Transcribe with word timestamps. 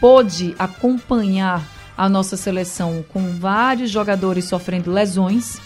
pôde 0.00 0.54
acompanhar 0.60 1.60
a 1.98 2.08
nossa 2.08 2.36
seleção 2.36 3.04
com 3.12 3.32
vários 3.32 3.90
jogadores 3.90 4.44
sofrendo 4.44 4.92
lesões. 4.92 5.58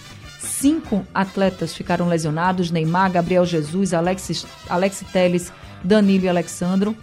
Cinco 0.44 1.06
atletas 1.12 1.74
ficaram 1.74 2.08
lesionados: 2.08 2.70
Neymar, 2.70 3.10
Gabriel 3.10 3.44
Jesus, 3.44 3.92
Alexis, 3.94 4.46
Alex 4.68 5.02
Teles, 5.12 5.52
Danilo 5.82 6.24
e 6.24 6.28
Alexandro. 6.28 6.96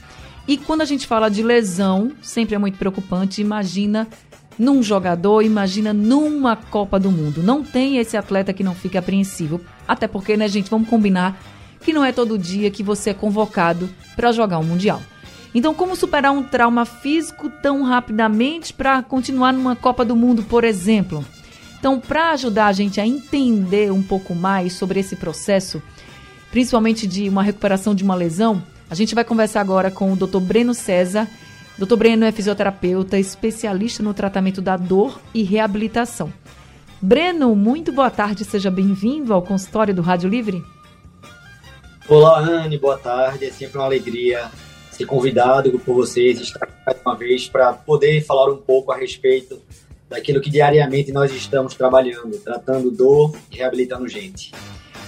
E 0.48 0.58
quando 0.58 0.82
a 0.82 0.86
gente 0.86 1.06
fala 1.08 1.30
de 1.30 1.44
lesão, 1.44 2.12
sempre 2.22 2.56
é 2.56 2.58
muito 2.58 2.78
preocupante. 2.78 3.42
Imagina 3.42 4.08
num 4.58 4.82
jogador, 4.84 5.42
imagina 5.42 5.94
numa 5.94 6.56
Copa 6.56 7.00
do 7.00 7.12
Mundo. 7.12 7.44
Não 7.44 7.64
tem 7.64 7.98
esse 7.98 8.18
atleta 8.18 8.54
que 8.54 8.64
não 8.64 8.76
fique 8.76 8.98
apreensivo. 8.98 9.62
Até 9.88 10.08
porque, 10.08 10.36
né, 10.38 10.48
gente, 10.48 10.70
vamos 10.70 10.90
combinar 10.90 11.40
que 11.82 11.94
não 11.94 12.06
é 12.06 12.12
todo 12.12 12.38
dia 12.38 12.70
que 12.70 12.84
você 12.84 13.10
é 13.12 13.14
convocado 13.14 13.90
para 14.16 14.32
jogar 14.32 14.60
um 14.60 14.64
Mundial. 14.64 15.02
Então, 15.54 15.74
como 15.74 15.96
superar 15.96 16.32
um 16.32 16.44
trauma 16.44 16.86
físico 16.86 17.50
tão 17.62 17.84
rapidamente 17.84 18.74
para 18.74 19.02
continuar 19.04 19.52
numa 19.52 19.76
Copa 19.76 20.06
do 20.06 20.16
Mundo, 20.16 20.44
por 20.44 20.64
exemplo? 20.64 21.26
Então, 21.82 22.00
para 22.00 22.30
ajudar 22.34 22.68
a 22.68 22.74
gente 22.74 23.02
a 23.02 23.08
entender 23.08 23.92
um 23.92 24.04
pouco 24.04 24.36
mais 24.36 24.74
sobre 24.74 25.00
esse 25.00 25.16
processo, 25.16 25.82
principalmente 26.52 27.08
de 27.08 27.28
uma 27.28 27.42
recuperação 27.42 27.96
de 27.96 28.04
uma 28.04 28.14
lesão, 28.14 28.62
a 28.88 28.94
gente 28.94 29.16
vai 29.16 29.24
conversar 29.24 29.62
agora 29.62 29.90
com 29.90 30.14
o 30.14 30.16
Dr. 30.16 30.40
Breno 30.40 30.76
César. 30.76 31.28
Dr. 31.80 31.96
Breno 31.96 32.24
é 32.24 32.32
fisioterapeuta, 32.32 33.18
especialista 33.18 34.04
no 34.04 34.14
tratamento 34.14 34.62
da 34.62 34.78
dor 34.78 35.20
e 35.34 35.42
reabilitação. 35.42 36.32
Breno, 37.02 37.56
muito 37.56 37.92
boa 37.92 38.12
tarde, 38.12 38.46
seja 38.46 38.70
bem-vindo 38.70 39.34
ao 39.34 39.42
consultório 39.42 39.92
do 39.92 40.04
Rádio 40.04 40.30
Livre. 40.30 40.64
Olá, 42.08 42.42
Anne, 42.42 42.78
boa 42.78 43.00
tarde. 43.00 43.46
É 43.46 43.50
sempre 43.50 43.80
uma 43.80 43.86
alegria 43.86 44.52
ser 44.92 45.06
convidado 45.08 45.72
por 45.80 45.96
vocês, 45.96 46.40
estar 46.40 46.64
aqui 46.64 46.74
mais 46.86 46.98
uma 47.04 47.16
vez 47.16 47.50
para 47.50 47.74
poder 47.74 48.24
falar 48.24 48.52
um 48.52 48.58
pouco 48.58 48.92
a 48.92 48.96
respeito 48.96 49.60
daquilo 50.12 50.42
que 50.42 50.50
diariamente 50.50 51.12
nós 51.14 51.34
estamos 51.34 51.74
trabalhando, 51.74 52.38
tratando 52.44 52.92
dor 52.92 53.34
e 53.50 53.56
reabilitando 53.56 54.08
gente. 54.10 54.52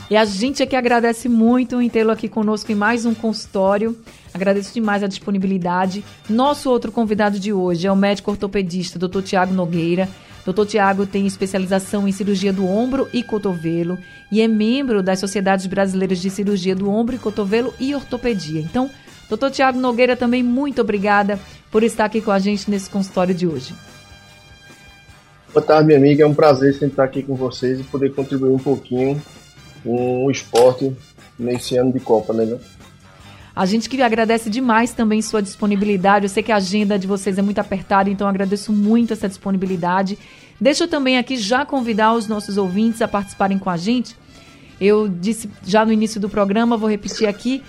E 0.09 0.15
a 0.15 0.23
gente 0.23 0.63
aqui 0.63 0.75
agradece 0.75 1.27
muito 1.27 1.81
em 1.81 1.89
tê-lo 1.89 2.11
aqui 2.11 2.29
conosco 2.29 2.71
em 2.71 2.75
mais 2.75 3.05
um 3.05 3.13
consultório. 3.13 3.97
Agradeço 4.33 4.73
demais 4.73 5.03
a 5.03 5.07
disponibilidade. 5.07 6.03
Nosso 6.29 6.69
outro 6.69 6.91
convidado 6.91 7.37
de 7.37 7.51
hoje 7.51 7.85
é 7.85 7.91
o 7.91 7.95
médico 7.95 8.31
ortopedista, 8.31 8.97
Dr. 8.97 9.21
Tiago 9.21 9.53
Nogueira. 9.53 10.07
Dr. 10.45 10.65
Tiago 10.65 11.05
tem 11.05 11.27
especialização 11.27 12.07
em 12.07 12.11
cirurgia 12.11 12.53
do 12.53 12.65
ombro 12.65 13.07
e 13.13 13.23
cotovelo 13.23 13.97
e 14.31 14.41
é 14.41 14.47
membro 14.47 15.03
das 15.03 15.19
Sociedades 15.19 15.65
Brasileiras 15.67 16.19
de 16.19 16.29
Cirurgia 16.29 16.75
do 16.75 16.89
Ombro 16.89 17.15
e 17.15 17.19
Cotovelo 17.19 17.73
e 17.79 17.95
Ortopedia. 17.95 18.59
Então, 18.59 18.89
Dr. 19.29 19.51
Tiago 19.51 19.79
Nogueira, 19.79 20.17
também 20.17 20.43
muito 20.43 20.81
obrigada 20.81 21.39
por 21.71 21.81
estar 21.81 22.05
aqui 22.05 22.19
com 22.19 22.31
a 22.31 22.39
gente 22.39 22.69
nesse 22.69 22.89
consultório 22.89 23.33
de 23.33 23.47
hoje. 23.47 23.73
Boa 25.53 25.63
tarde, 25.63 25.85
minha 25.85 25.99
amiga. 25.99 26.23
É 26.23 26.25
um 26.25 26.33
prazer 26.33 26.73
estar 26.73 27.03
aqui 27.03 27.21
com 27.21 27.35
vocês 27.35 27.79
e 27.79 27.83
poder 27.83 28.11
contribuir 28.15 28.49
um 28.49 28.57
pouquinho 28.57 29.21
com 29.83 30.25
o 30.25 30.31
esporte 30.31 30.91
nesse 31.37 31.77
ano 31.77 31.93
de 31.93 31.99
Copa, 31.99 32.33
né? 32.33 32.57
A 33.55 33.63
gente 33.67 33.87
que 33.87 34.01
agradece 34.01 34.49
demais 34.49 34.93
também 34.93 35.21
sua 35.21 35.43
disponibilidade. 35.43 36.25
Eu 36.25 36.29
sei 36.29 36.41
que 36.41 36.51
a 36.51 36.55
agenda 36.55 36.97
de 36.97 37.05
vocês 37.05 37.37
é 37.37 37.41
muito 37.43 37.59
apertada, 37.59 38.09
então 38.09 38.27
agradeço 38.27 38.73
muito 38.73 39.13
essa 39.13 39.29
disponibilidade. 39.29 40.17
Deixa 40.59 40.85
eu 40.85 40.87
também 40.87 41.19
aqui 41.19 41.37
já 41.37 41.63
convidar 41.63 42.15
os 42.15 42.27
nossos 42.27 42.57
ouvintes 42.57 42.99
a 43.03 43.07
participarem 43.07 43.59
com 43.59 43.69
a 43.69 43.77
gente. 43.77 44.17
Eu 44.81 45.07
disse 45.07 45.47
já 45.63 45.85
no 45.85 45.93
início 45.93 46.19
do 46.19 46.29
programa, 46.29 46.77
vou 46.77 46.89
repetir 46.89 47.27
aqui. 47.27 47.61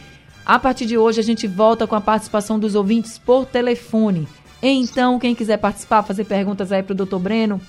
A 0.47 0.59
partir 0.59 0.87
de 0.87 0.97
hoje 0.97 1.21
a 1.21 1.25
gente 1.25 1.47
volta 1.47 1.87
com 1.87 1.95
a 1.95 2.01
participação 2.01 2.59
dos 2.59 2.75
ouvintes 2.75 3.19
por 3.19 3.45
telefone. 3.45 4.27
Então, 4.67 5.19
quem 5.19 5.35
quiser 5.35 5.59
participar, 5.59 6.03
fazer 6.03 6.25
perguntas 6.25 6.73
aí 6.73 6.83
para 6.83 6.95
o 6.95 6.97
doutor 6.97 7.19
Breno, 7.19 7.61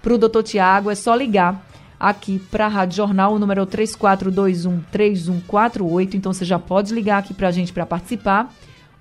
para 0.00 0.14
o 0.14 0.18
doutor 0.18 0.44
Tiago, 0.44 0.88
é 0.88 0.94
só 0.94 1.12
ligar 1.12 1.66
aqui 1.98 2.38
para 2.38 2.66
a 2.66 2.68
Rádio 2.68 2.98
Jornal, 2.98 3.34
o 3.34 3.40
número 3.40 3.62
é 3.62 3.66
3421-3148. 3.66 6.14
Então, 6.14 6.32
você 6.32 6.44
já 6.44 6.56
pode 6.56 6.94
ligar 6.94 7.18
aqui 7.18 7.34
para 7.34 7.48
a 7.48 7.50
gente 7.50 7.72
para 7.72 7.84
participar. 7.84 8.54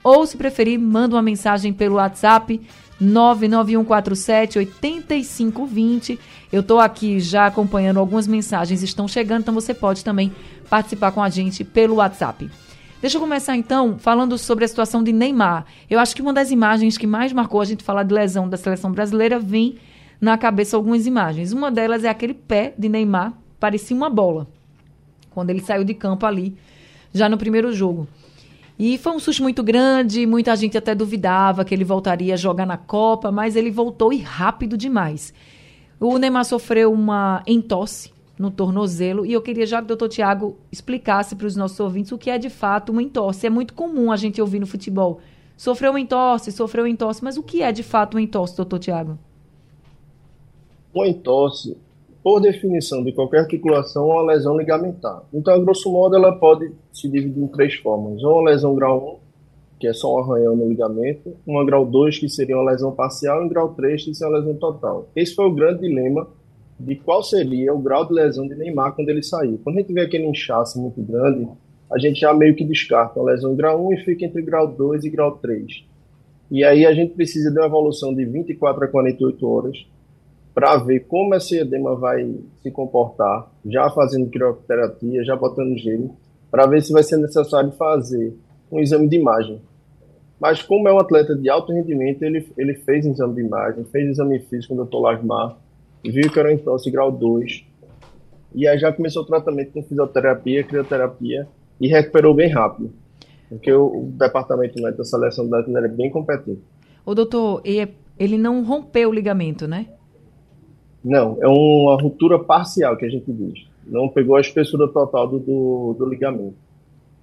Ou, 0.03 0.25
se 0.25 0.35
preferir, 0.35 0.79
manda 0.79 1.15
uma 1.15 1.21
mensagem 1.21 1.71
pelo 1.71 1.97
WhatsApp 1.97 2.59
99147 2.99 4.57
8520. 4.57 6.19
Eu 6.51 6.61
estou 6.61 6.79
aqui 6.79 7.19
já 7.19 7.45
acompanhando 7.45 7.99
algumas 7.99 8.25
mensagens, 8.25 8.81
estão 8.81 9.07
chegando, 9.07 9.41
então 9.41 9.53
você 9.53 9.75
pode 9.75 10.03
também 10.03 10.33
participar 10.71 11.11
com 11.11 11.21
a 11.21 11.29
gente 11.29 11.63
pelo 11.63 11.97
WhatsApp. 11.97 12.49
Deixa 13.03 13.17
eu 13.17 13.21
começar 13.21 13.57
então 13.57 13.99
falando 13.99 14.37
sobre 14.37 14.63
a 14.63 14.67
situação 14.67 15.03
de 15.03 15.11
Neymar. 15.11 15.65
Eu 15.89 15.99
acho 15.99 16.15
que 16.15 16.21
uma 16.21 16.31
das 16.31 16.51
imagens 16.51 16.97
que 16.97 17.05
mais 17.05 17.33
marcou 17.33 17.59
a 17.59 17.65
gente 17.65 17.83
falar 17.83 18.03
de 18.03 18.13
lesão 18.13 18.47
da 18.47 18.55
seleção 18.55 18.93
brasileira 18.93 19.37
vem 19.37 19.75
na 20.21 20.37
cabeça 20.37 20.77
algumas 20.77 21.05
imagens. 21.05 21.51
Uma 21.51 21.69
delas 21.69 22.05
é 22.05 22.07
aquele 22.07 22.33
pé 22.33 22.73
de 22.77 22.87
Neymar, 22.87 23.33
parecia 23.59 23.93
uma 23.93 24.09
bola, 24.09 24.47
quando 25.31 25.49
ele 25.49 25.59
saiu 25.59 25.83
de 25.83 25.93
campo 25.93 26.25
ali, 26.25 26.55
já 27.13 27.27
no 27.27 27.37
primeiro 27.37 27.73
jogo. 27.73 28.07
E 28.79 28.97
foi 28.97 29.11
um 29.11 29.19
susto 29.19 29.43
muito 29.43 29.61
grande, 29.61 30.25
muita 30.25 30.55
gente 30.55 30.77
até 30.77 30.95
duvidava 30.95 31.65
que 31.65 31.75
ele 31.75 31.83
voltaria 31.83 32.35
a 32.35 32.37
jogar 32.37 32.65
na 32.65 32.77
Copa, 32.77 33.33
mas 33.33 33.57
ele 33.57 33.69
voltou 33.69 34.13
e 34.13 34.19
rápido 34.19 34.77
demais. 34.77 35.33
O 35.99 36.17
Neymar 36.17 36.45
sofreu 36.45 36.93
uma 36.93 37.43
entosse 37.45 38.12
no 38.37 38.49
tornozelo. 38.49 39.25
E 39.25 39.33
eu 39.33 39.41
queria 39.41 39.65
já 39.65 39.77
que 39.77 39.85
o 39.85 39.87
doutor 39.87 40.09
Tiago 40.09 40.57
explicasse 40.71 41.35
para 41.35 41.47
os 41.47 41.55
nossos 41.55 41.79
ouvintes 41.79 42.11
o 42.11 42.17
que 42.17 42.29
é 42.29 42.37
de 42.37 42.49
fato 42.49 42.91
uma 42.91 43.03
entorse. 43.03 43.45
É 43.45 43.49
muito 43.49 43.73
comum 43.73 44.11
a 44.11 44.15
gente 44.15 44.41
ouvir 44.41 44.59
no 44.59 44.67
futebol. 44.67 45.19
Sofreu 45.55 45.91
uma 45.91 45.99
entorse, 45.99 46.51
sofreu 46.51 46.83
uma 46.83 46.89
entorse, 46.89 47.23
mas 47.23 47.37
o 47.37 47.43
que 47.43 47.61
é 47.61 47.71
de 47.71 47.83
fato 47.83 48.15
uma 48.15 48.21
entorse, 48.21 48.57
doutor 48.57 48.79
Tiago? 48.79 49.17
Uma 50.93 51.07
entorse, 51.07 51.77
por 52.23 52.39
definição 52.39 53.03
de 53.03 53.11
qualquer 53.11 53.41
articulação, 53.41 54.11
é 54.11 54.13
uma 54.15 54.33
lesão 54.33 54.57
ligamentar. 54.57 55.23
Então, 55.33 55.53
a 55.53 55.59
grosso 55.59 55.91
modo, 55.91 56.15
ela 56.15 56.31
pode 56.33 56.71
se 56.91 57.07
dividir 57.07 57.43
em 57.43 57.47
três 57.47 57.75
formas. 57.75 58.23
Ou 58.23 58.39
uma 58.39 58.49
lesão 58.49 58.75
grau 58.75 59.19
1, 59.19 59.79
que 59.79 59.87
é 59.87 59.93
só 59.93 60.15
um 60.15 60.19
arranhão 60.19 60.55
no 60.55 60.67
ligamento, 60.67 61.35
uma 61.45 61.65
grau 61.65 61.85
2, 61.85 62.17
que 62.17 62.29
seria 62.29 62.57
uma 62.57 62.71
lesão 62.71 62.91
parcial, 62.91 63.45
e 63.45 63.49
grau 63.49 63.69
3, 63.69 64.05
que 64.05 64.13
seria 64.13 64.33
uma 64.33 64.39
lesão 64.39 64.55
total. 64.55 65.07
Esse 65.15 65.35
foi 65.35 65.45
o 65.45 65.53
grande 65.53 65.81
dilema 65.81 66.27
de 66.83 66.95
qual 66.95 67.23
seria 67.23 67.73
o 67.73 67.79
grau 67.79 68.05
de 68.05 68.13
lesão 68.13 68.47
de 68.47 68.55
Neymar 68.55 68.93
quando 68.93 69.09
ele 69.09 69.23
sair. 69.23 69.57
Quando 69.63 69.77
a 69.77 69.81
gente 69.81 69.93
vê 69.93 70.01
aquele 70.01 70.25
inchaço 70.25 70.79
muito 70.79 71.01
grande, 71.01 71.47
a 71.91 71.97
gente 71.97 72.19
já 72.19 72.33
meio 72.33 72.55
que 72.55 72.65
descarta 72.65 73.19
a 73.19 73.23
lesão 73.23 73.55
grau 73.55 73.87
1 73.87 73.93
e 73.93 73.97
fica 74.03 74.25
entre 74.25 74.41
grau 74.41 74.67
2 74.67 75.05
e 75.05 75.09
grau 75.09 75.37
3. 75.37 75.85
E 76.51 76.63
aí 76.63 76.85
a 76.85 76.93
gente 76.93 77.13
precisa 77.13 77.49
de 77.49 77.57
uma 77.57 77.67
evolução 77.67 78.13
de 78.13 78.25
24 78.25 78.83
a 78.83 78.87
48 78.87 79.47
horas 79.47 79.85
para 80.53 80.75
ver 80.77 81.01
como 81.07 81.33
esse 81.33 81.57
edema 81.57 81.95
vai 81.95 82.31
se 82.61 82.69
comportar, 82.69 83.49
já 83.65 83.89
fazendo 83.89 84.29
crioterapia, 84.29 85.23
já 85.23 85.35
botando 85.35 85.77
gelo, 85.77 86.15
para 86.51 86.67
ver 86.67 86.83
se 86.83 86.91
vai 86.91 87.01
ser 87.01 87.17
necessário 87.17 87.71
fazer 87.71 88.35
um 88.71 88.79
exame 88.79 89.07
de 89.07 89.15
imagem. 89.15 89.61
Mas 90.39 90.61
como 90.61 90.87
é 90.87 90.93
um 90.93 90.99
atleta 90.99 91.35
de 91.35 91.49
alto 91.49 91.71
rendimento, 91.71 92.21
ele, 92.23 92.45
ele 92.57 92.75
fez 92.75 93.05
exame 93.05 93.35
de 93.35 93.41
imagem, 93.41 93.85
fez 93.85 94.09
exame 94.09 94.39
físico 94.39 94.75
com 94.75 94.81
o 94.81 94.85
Dr. 94.85 94.97
Lasmar, 94.97 95.57
viu 96.11 96.31
que 96.31 96.39
era 96.39 96.49
um 96.49 96.51
entorse 96.51 96.89
grau 96.91 97.11
2, 97.11 97.65
e 98.55 98.67
aí 98.67 98.77
já 98.77 98.91
começou 98.91 99.23
o 99.23 99.25
tratamento 99.25 99.71
com 99.71 99.83
fisioterapia, 99.83 100.63
crioterapia, 100.63 101.47
e 101.79 101.87
recuperou 101.87 102.33
bem 102.33 102.49
rápido. 102.49 102.91
Porque 103.49 103.71
o, 103.71 103.85
o 103.85 104.11
departamento 104.11 104.81
né, 104.81 104.91
da 104.91 105.03
seleção 105.03 105.47
brasileira 105.47 105.87
é 105.87 105.91
bem 105.91 106.09
competente. 106.09 106.61
O 107.05 107.13
doutor, 107.13 107.61
ele 108.17 108.37
não 108.37 108.63
rompeu 108.63 109.09
o 109.09 109.13
ligamento, 109.13 109.67
né? 109.67 109.87
Não, 111.03 111.37
é 111.41 111.47
uma 111.47 112.01
ruptura 112.01 112.39
parcial 112.39 112.95
que 112.95 113.05
a 113.05 113.09
gente 113.09 113.31
diz. 113.31 113.67
Não 113.85 114.07
pegou 114.07 114.35
a 114.35 114.41
espessura 114.41 114.87
total 114.87 115.27
do, 115.27 115.39
do, 115.39 115.95
do 115.99 116.05
ligamento. 116.05 116.55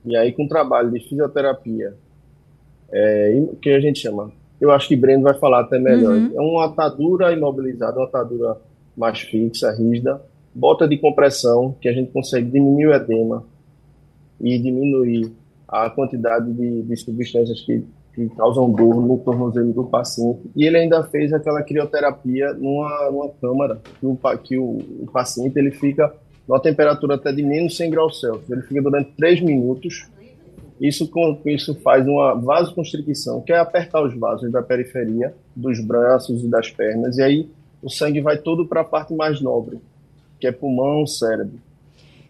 E 0.05 0.17
aí, 0.17 0.33
com 0.33 0.44
o 0.44 0.49
trabalho 0.49 0.91
de 0.91 1.00
fisioterapia, 1.00 1.94
é, 2.93 3.43
que 3.62 3.71
a 3.71 3.81
gente 3.81 4.00
chama, 4.00 4.31
eu 4.61 4.71
acho 4.71 4.88
que 4.88 4.97
Breno 4.97 5.23
vai 5.23 5.35
falar 5.35 5.61
até 5.61 5.79
melhor. 5.79 6.15
Uhum. 6.15 6.33
É 6.35 6.41
uma 6.41 6.67
atadura 6.67 7.33
imobilizada, 7.33 7.99
uma 7.99 8.06
atadura 8.06 8.56
mais 8.96 9.20
fixa, 9.20 9.70
rígida, 9.72 10.20
bota 10.54 10.87
de 10.87 10.98
compressão, 10.98 11.75
que 11.81 11.88
a 11.88 11.92
gente 11.92 12.10
consegue 12.10 12.50
diminuir 12.50 12.87
o 12.87 12.94
edema 12.94 13.44
e 14.40 14.58
diminuir 14.58 15.32
a 15.69 15.88
quantidade 15.88 16.52
de, 16.52 16.82
de 16.82 16.96
substâncias 16.96 17.60
que, 17.60 17.84
que, 18.14 18.28
causam 18.31 18.70
dor 18.70 18.96
no 18.96 19.19
tornozelo 19.19 19.72
do 19.72 19.84
paciente. 19.84 20.40
E 20.56 20.66
ele 20.66 20.78
ainda 20.78 21.04
fez 21.04 21.32
aquela 21.32 21.62
crioterapia 21.62 22.52
numa, 22.54 23.10
numa 23.10 23.28
câmara, 23.40 23.81
que, 24.00 24.06
o, 24.06 24.19
que 24.42 24.58
o, 24.58 24.78
o 25.02 25.10
paciente 25.12 25.56
ele 25.56 25.70
fica 25.70 26.12
numa 26.48 26.60
temperatura 26.60 27.14
até 27.14 27.32
de 27.32 27.42
menos 27.42 27.76
100 27.76 27.90
graus 27.90 28.20
Celsius. 28.20 28.50
Ele 28.50 28.62
fica 28.62 28.82
durante 28.82 29.12
3 29.12 29.40
minutos. 29.42 30.08
Isso, 30.81 31.08
isso 31.44 31.75
faz 31.76 32.06
uma 32.08 32.34
vasoconstricção, 32.34 33.42
que 33.42 33.52
é 33.52 33.58
apertar 33.58 34.02
os 34.02 34.19
vasos 34.19 34.50
da 34.50 34.62
periferia, 34.62 35.34
dos 35.54 35.78
braços 35.78 36.42
e 36.42 36.48
das 36.48 36.70
pernas, 36.70 37.19
e 37.19 37.22
aí 37.22 37.50
o 37.82 37.88
sangue 37.88 38.21
vai 38.21 38.38
todo 38.38 38.67
para 38.67 38.82
a 38.82 38.85
parte 38.85 39.15
mais 39.15 39.41
nobre, 39.41 39.79
que 40.38 40.47
é 40.47 40.53
pulmão, 40.53 41.06
cérebro. 41.06 41.59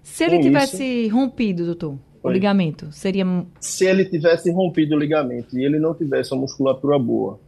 Se 0.03 0.25
ele 0.25 0.37
Com 0.37 0.43
tivesse 0.43 0.85
isso, 0.85 1.15
rompido, 1.15 1.67
doutor, 1.67 1.99
o 2.23 2.29
ligamento, 2.29 2.91
seria. 2.93 3.25
Se 3.61 3.87
ele 3.87 4.05
tivesse 4.05 4.51
rompido 4.51 4.95
o 4.95 4.99
ligamento 4.99 5.59
e 5.59 5.65
ele 5.65 5.79
não 5.79 5.95
tivesse 5.95 6.33
uma 6.33 6.43
musculatura 6.43 6.99
boa 6.99 7.39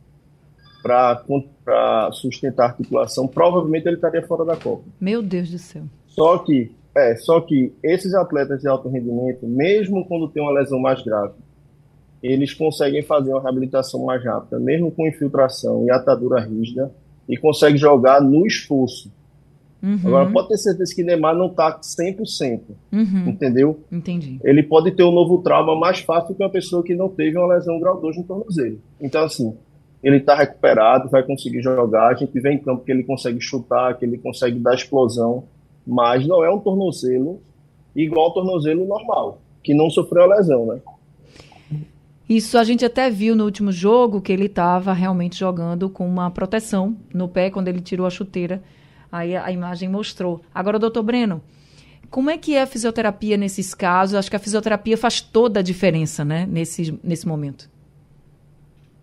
para 0.82 2.10
sustentar 2.12 2.64
a 2.64 2.68
articulação, 2.70 3.28
provavelmente 3.28 3.86
ele 3.86 3.96
estaria 3.96 4.26
fora 4.26 4.44
da 4.44 4.56
Copa. 4.56 4.82
Meu 5.00 5.22
Deus 5.22 5.50
do 5.50 5.58
céu. 5.58 5.84
Só 6.08 6.38
que, 6.38 6.72
é, 6.94 7.14
só 7.16 7.40
que 7.40 7.72
esses 7.82 8.14
atletas 8.14 8.60
de 8.60 8.68
alto 8.68 8.88
rendimento, 8.88 9.46
mesmo 9.46 10.04
quando 10.06 10.28
tem 10.28 10.42
uma 10.42 10.52
lesão 10.52 10.80
mais 10.80 11.02
grave, 11.02 11.34
eles 12.22 12.54
conseguem 12.54 13.02
fazer 13.02 13.30
uma 13.30 13.42
reabilitação 13.42 14.04
mais 14.04 14.24
rápida, 14.24 14.58
mesmo 14.58 14.90
com 14.90 15.06
infiltração 15.06 15.84
e 15.84 15.90
atadura 15.90 16.40
rígida, 16.40 16.92
e 17.28 17.36
conseguem 17.36 17.78
jogar 17.78 18.20
no 18.20 18.46
esforço. 18.46 19.10
Uhum. 19.82 19.98
Agora, 20.04 20.30
pode 20.30 20.48
ter 20.48 20.58
certeza 20.58 20.94
que 20.94 21.02
Neymar 21.02 21.34
não 21.34 21.46
está 21.46 21.80
100%. 21.80 22.60
Uhum. 22.92 23.28
Entendeu? 23.28 23.80
Entendi. 23.90 24.38
Ele 24.44 24.62
pode 24.62 24.92
ter 24.92 25.02
um 25.02 25.10
novo 25.10 25.38
trauma 25.38 25.74
mais 25.76 25.98
fácil 26.00 26.34
que 26.34 26.42
uma 26.42 26.50
pessoa 26.50 26.84
que 26.84 26.94
não 26.94 27.08
teve 27.08 27.36
uma 27.36 27.52
lesão 27.52 27.80
grau 27.80 28.00
2 28.00 28.18
no 28.18 28.24
tornozelo. 28.24 28.78
Então, 29.00 29.24
assim, 29.24 29.56
ele 30.02 30.18
está 30.18 30.36
recuperado, 30.36 31.08
vai 31.08 31.24
conseguir 31.24 31.62
jogar. 31.62 32.08
A 32.08 32.14
gente 32.14 32.38
vê 32.40 32.52
em 32.52 32.58
campo 32.58 32.84
que 32.84 32.92
ele 32.92 33.02
consegue 33.02 33.40
chutar, 33.40 33.98
que 33.98 34.04
ele 34.04 34.18
consegue 34.18 34.58
dar 34.58 34.74
explosão, 34.74 35.44
mas 35.84 36.26
não 36.26 36.44
é 36.44 36.50
um 36.50 36.60
tornozelo 36.60 37.40
igual 37.94 38.26
ao 38.26 38.34
tornozelo 38.34 38.86
normal, 38.86 39.40
que 39.62 39.74
não 39.74 39.90
sofreu 39.90 40.22
a 40.22 40.36
lesão, 40.36 40.66
né? 40.66 40.80
Isso 42.36 42.56
a 42.56 42.64
gente 42.64 42.84
até 42.84 43.10
viu 43.10 43.36
no 43.36 43.44
último 43.44 43.70
jogo 43.70 44.20
que 44.20 44.32
ele 44.32 44.46
estava 44.46 44.92
realmente 44.92 45.38
jogando 45.38 45.90
com 45.90 46.06
uma 46.06 46.30
proteção 46.30 46.96
no 47.12 47.28
pé 47.28 47.50
quando 47.50 47.68
ele 47.68 47.80
tirou 47.80 48.06
a 48.06 48.10
chuteira 48.10 48.62
Aí 49.12 49.36
a 49.36 49.52
imagem 49.52 49.90
mostrou. 49.90 50.40
Agora, 50.54 50.78
doutor 50.78 51.02
Breno, 51.02 51.42
como 52.08 52.30
é 52.30 52.38
que 52.38 52.54
é 52.54 52.62
a 52.62 52.66
fisioterapia 52.66 53.36
nesses 53.36 53.74
casos? 53.74 54.14
Acho 54.14 54.30
que 54.30 54.36
a 54.36 54.38
fisioterapia 54.38 54.96
faz 54.96 55.20
toda 55.20 55.60
a 55.60 55.62
diferença, 55.62 56.24
né, 56.24 56.48
nesse, 56.50 56.98
nesse 57.04 57.28
momento. 57.28 57.70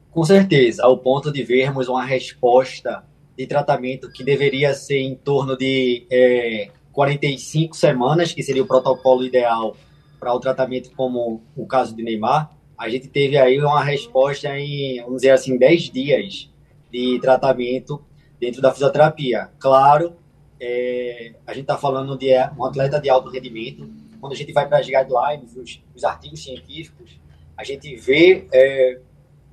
Com 0.10 0.24
certeza, 0.24 0.84
ao 0.84 0.98
ponto 0.98 1.32
de 1.32 1.44
vermos 1.44 1.88
uma 1.88 2.04
resposta 2.04 3.04
de 3.38 3.46
tratamento 3.46 4.12
que 4.12 4.24
deveria 4.24 4.74
ser 4.74 4.98
em 4.98 5.14
torno 5.14 5.56
de 5.56 6.08
é, 6.10 6.72
45 6.92 7.76
semanas, 7.76 8.34
que 8.34 8.42
seria 8.42 8.64
o 8.64 8.68
protocolo 8.68 9.24
ideal 9.24 9.78
para 10.20 10.34
o 10.34 10.40
tratamento 10.40 10.90
como 10.96 11.44
o 11.56 11.68
caso 11.68 11.96
de 11.96 12.02
Neymar, 12.02 12.50
a 12.80 12.88
gente 12.88 13.10
teve 13.10 13.38
aí 13.38 13.60
uma 13.60 13.84
resposta 13.84 14.58
em, 14.58 15.02
vamos 15.02 15.18
dizer 15.18 15.32
assim, 15.32 15.58
10 15.58 15.92
dias 15.92 16.50
de 16.90 17.20
tratamento 17.20 18.02
dentro 18.40 18.62
da 18.62 18.72
fisioterapia. 18.72 19.50
Claro, 19.60 20.16
é, 20.58 21.34
a 21.46 21.54
gente 21.54 21.64
está 21.64 21.78
falando 21.78 22.18
de 22.18 22.30
um 22.58 22.64
atleta 22.64 22.98
de 23.02 23.10
alto 23.10 23.30
rendimento. 23.30 23.86
Quando 24.22 24.32
a 24.32 24.36
gente 24.36 24.54
vai 24.54 24.66
para 24.66 24.80
as 24.80 24.86
guidelines, 24.86 25.58
os, 25.58 25.84
os, 25.94 26.04
artigos 26.06 26.42
científicos, 26.42 27.20
a 27.58 27.66
gente 27.66 27.94
vê, 27.98 28.48
é, 28.54 29.02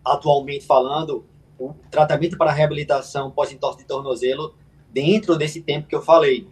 atualmente 0.04 0.64
falando, 0.64 1.26
o 1.58 1.74
tratamento 1.90 2.38
para 2.38 2.52
reabilitação 2.52 3.32
pós-entorse 3.32 3.78
de 3.78 3.86
tornozelo 3.86 4.54
dentro 4.92 5.36
desse 5.36 5.62
tempo 5.62 5.88
que 5.88 5.96
eu 5.96 6.02
falei, 6.02 6.46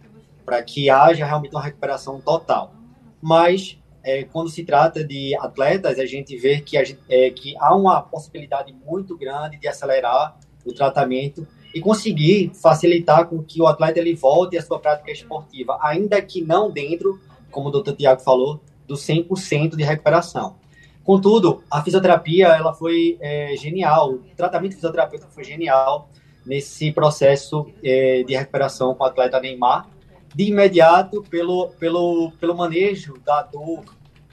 para 0.45 0.61
que 0.61 0.89
haja 0.89 1.25
realmente 1.25 1.55
uma 1.55 1.63
recuperação 1.63 2.19
total. 2.19 2.73
Mas, 3.21 3.77
é, 4.05 4.23
quando 4.23 4.49
se 4.49 4.63
trata 4.63 5.03
de 5.03 5.35
atletas, 5.35 5.97
a 5.97 6.05
gente 6.05 6.37
vê 6.37 6.61
que, 6.61 6.77
a 6.77 6.83
gente, 6.83 6.99
é, 7.09 7.31
que 7.31 7.55
há 7.59 7.75
uma 7.75 8.01
possibilidade 8.01 8.73
muito 8.85 9.17
grande 9.17 9.57
de 9.57 9.67
acelerar 9.67 10.37
o 10.63 10.71
tratamento 10.71 11.45
e 11.73 11.81
conseguir 11.81 12.51
facilitar 12.53 13.27
com 13.27 13.43
que 13.43 13.61
o 13.61 13.67
atleta 13.67 13.99
ele 13.99 14.15
volte 14.15 14.57
à 14.57 14.61
sua 14.61 14.79
prática 14.79 15.11
esportiva, 15.11 15.77
ainda 15.81 16.21
que 16.21 16.41
não 16.41 16.71
dentro, 16.71 17.19
como 17.51 17.69
o 17.69 17.71
doutor 17.71 17.95
Tiago 17.95 18.21
falou, 18.21 18.61
do 18.87 18.93
100% 18.93 19.75
de 19.75 19.83
recuperação. 19.83 20.55
Contudo, 21.03 21.63
a 21.69 21.83
fisioterapia 21.83 22.47
ela 22.47 22.73
foi 22.73 23.17
é, 23.19 23.55
genial, 23.57 24.13
o 24.13 24.35
tratamento 24.35 24.75
fisioterapêutico 24.75 25.31
foi 25.31 25.43
genial 25.43 26.09
nesse 26.45 26.91
processo 26.91 27.67
é, 27.83 28.23
de 28.23 28.35
recuperação 28.35 28.93
com 28.93 29.03
o 29.03 29.07
atleta 29.07 29.39
Neymar, 29.39 29.89
de 30.35 30.49
imediato 30.49 31.23
pelo, 31.23 31.69
pelo, 31.79 32.31
pelo 32.39 32.55
manejo 32.55 33.15
da 33.25 33.41
dor 33.41 33.85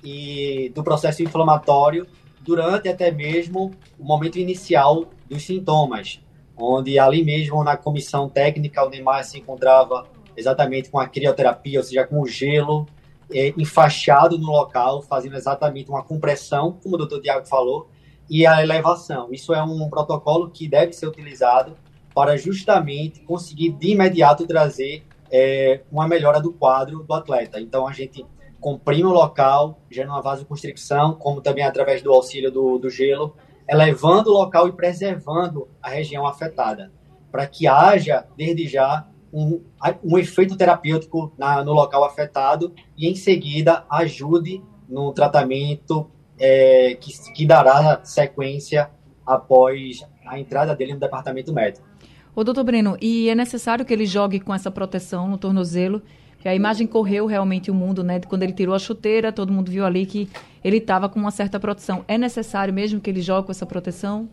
e 0.03 0.71
do 0.75 0.83
processo 0.83 1.23
inflamatório 1.23 2.07
durante 2.41 2.89
até 2.89 3.11
mesmo 3.11 3.71
o 3.99 4.05
momento 4.05 4.39
inicial 4.39 5.07
dos 5.29 5.45
sintomas 5.45 6.21
onde 6.57 6.99
ali 6.99 7.25
mesmo 7.25 7.63
na 7.65 7.77
comissão 7.77 8.29
técnica 8.29 8.85
o 8.85 8.91
Neymar 8.91 9.25
se 9.25 9.39
encontrava 9.39 10.07
exatamente 10.37 10.91
com 10.91 10.99
a 10.99 11.09
crioterapia, 11.09 11.79
ou 11.79 11.85
seja, 11.85 12.07
com 12.07 12.21
o 12.21 12.27
gelo 12.27 12.87
é, 13.31 13.53
enfaixado 13.57 14.39
no 14.39 14.51
local, 14.51 15.03
fazendo 15.03 15.37
exatamente 15.37 15.91
uma 15.91 16.03
compressão, 16.03 16.79
como 16.83 16.95
o 16.95 16.99
doutor 16.99 17.21
Diago 17.21 17.47
falou, 17.47 17.89
e 18.31 18.47
a 18.47 18.63
elevação. 18.63 19.29
Isso 19.33 19.53
é 19.53 19.63
um 19.63 19.89
protocolo 19.91 20.51
que 20.51 20.69
deve 20.69 20.93
ser 20.93 21.07
utilizado 21.07 21.77
para 22.15 22.37
justamente 22.37 23.21
conseguir 23.21 23.73
de 23.73 23.91
imediato 23.91 24.47
trazer 24.47 25.05
é, 25.33 25.81
uma 25.91 26.07
melhora 26.07 26.41
do 26.41 26.53
quadro 26.53 27.03
do 27.03 27.15
atleta. 27.15 27.59
Então 27.59 27.89
a 27.89 27.93
gente 27.93 28.27
comprime 28.61 29.09
o 29.09 29.13
local, 29.13 29.81
gera 29.91 30.09
uma 30.09 30.21
vasoconstricção, 30.21 31.15
como 31.15 31.41
também 31.41 31.65
através 31.65 32.03
do 32.03 32.13
auxílio 32.13 32.51
do, 32.51 32.79
do 32.79 32.91
gelo, 32.91 33.35
elevando 33.69 34.31
o 34.31 34.35
local 34.35 34.69
e 34.69 34.73
preservando 34.73 35.69
a 35.83 35.89
região 35.89 36.27
afetada, 36.27 36.93
para 37.31 37.47
que 37.47 37.67
haja, 37.67 38.27
desde 38.37 38.69
já, 38.69 39.09
um, 39.33 39.65
um 40.05 40.19
efeito 40.19 40.57
terapêutico 40.57 41.33
na, 41.39 41.65
no 41.65 41.73
local 41.73 42.05
afetado 42.05 42.75
e, 42.97 43.09
em 43.09 43.15
seguida, 43.15 43.85
ajude 43.89 44.63
no 44.89 45.13
tratamento 45.13 46.11
é, 46.39 46.95
que, 47.01 47.33
que 47.33 47.47
dará 47.47 48.05
sequência 48.05 48.91
após 49.27 50.07
a 50.27 50.39
entrada 50.39 50.77
dele 50.77 50.93
no 50.93 51.01
departamento 51.01 51.53
médico. 51.53 51.87
Ô, 52.35 52.43
doutor 52.43 52.65
Breno, 52.65 52.97
e 53.01 53.29
é 53.29 53.35
necessário 53.35 53.85
que 53.85 53.93
ele 53.93 54.07
jogue 54.07 54.41
com 54.41 54.55
essa 54.55 54.71
proteção 54.71 55.29
no 55.29 55.37
tornozelo 55.37 56.03
que 56.41 56.49
a 56.49 56.55
imagem 56.55 56.87
correu 56.87 57.27
realmente 57.27 57.71
o 57.71 57.75
mundo, 57.75 58.03
né? 58.03 58.21
Quando 58.21 58.43
ele 58.43 58.53
tirou 58.53 58.75
a 58.75 58.79
chuteira, 58.79 59.31
todo 59.31 59.53
mundo 59.53 59.71
viu 59.71 59.85
ali 59.85 60.05
que 60.05 60.29
ele 60.65 60.79
estava 60.79 61.09
com 61.09 61.21
uma 61.21 61.31
certa 61.31 61.61
proteção. 61.61 62.05
É 62.09 62.19
necessário 62.19 62.75
mesmo 62.75 63.01
que 63.01 63.09
ele 63.09 63.21
jogue 63.21 63.47
com 63.47 63.53
essa 63.53 63.65
proteção? 63.65 64.29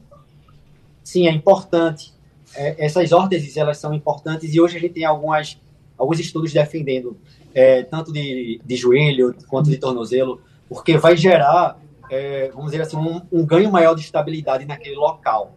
Sim, 1.04 1.28
é 1.28 1.32
importante. 1.32 2.12
É, 2.56 2.84
essas 2.84 3.12
órteses, 3.12 3.56
elas 3.58 3.78
são 3.78 3.94
importantes 3.94 4.56
e 4.56 4.60
hoje 4.60 4.78
a 4.78 4.80
gente 4.80 4.94
tem 4.94 5.06
algumas, 5.06 5.60
alguns 5.98 6.20
estudos 6.20 6.52
defendendo 6.52 7.16
é, 7.54 7.84
tanto 7.84 8.12
de, 8.12 8.60
de 8.64 8.76
joelho 8.76 9.36
quanto 9.48 9.70
de 9.70 9.78
tornozelo, 9.78 10.42
porque 10.68 10.98
vai 10.98 11.16
gerar, 11.16 11.78
é, 12.10 12.50
vamos 12.50 12.72
dizer 12.72 12.82
assim, 12.82 12.98
um, 12.98 13.22
um 13.32 13.46
ganho 13.46 13.72
maior 13.72 13.94
de 13.94 14.02
estabilidade 14.02 14.66
naquele 14.66 14.96
local 14.96 15.56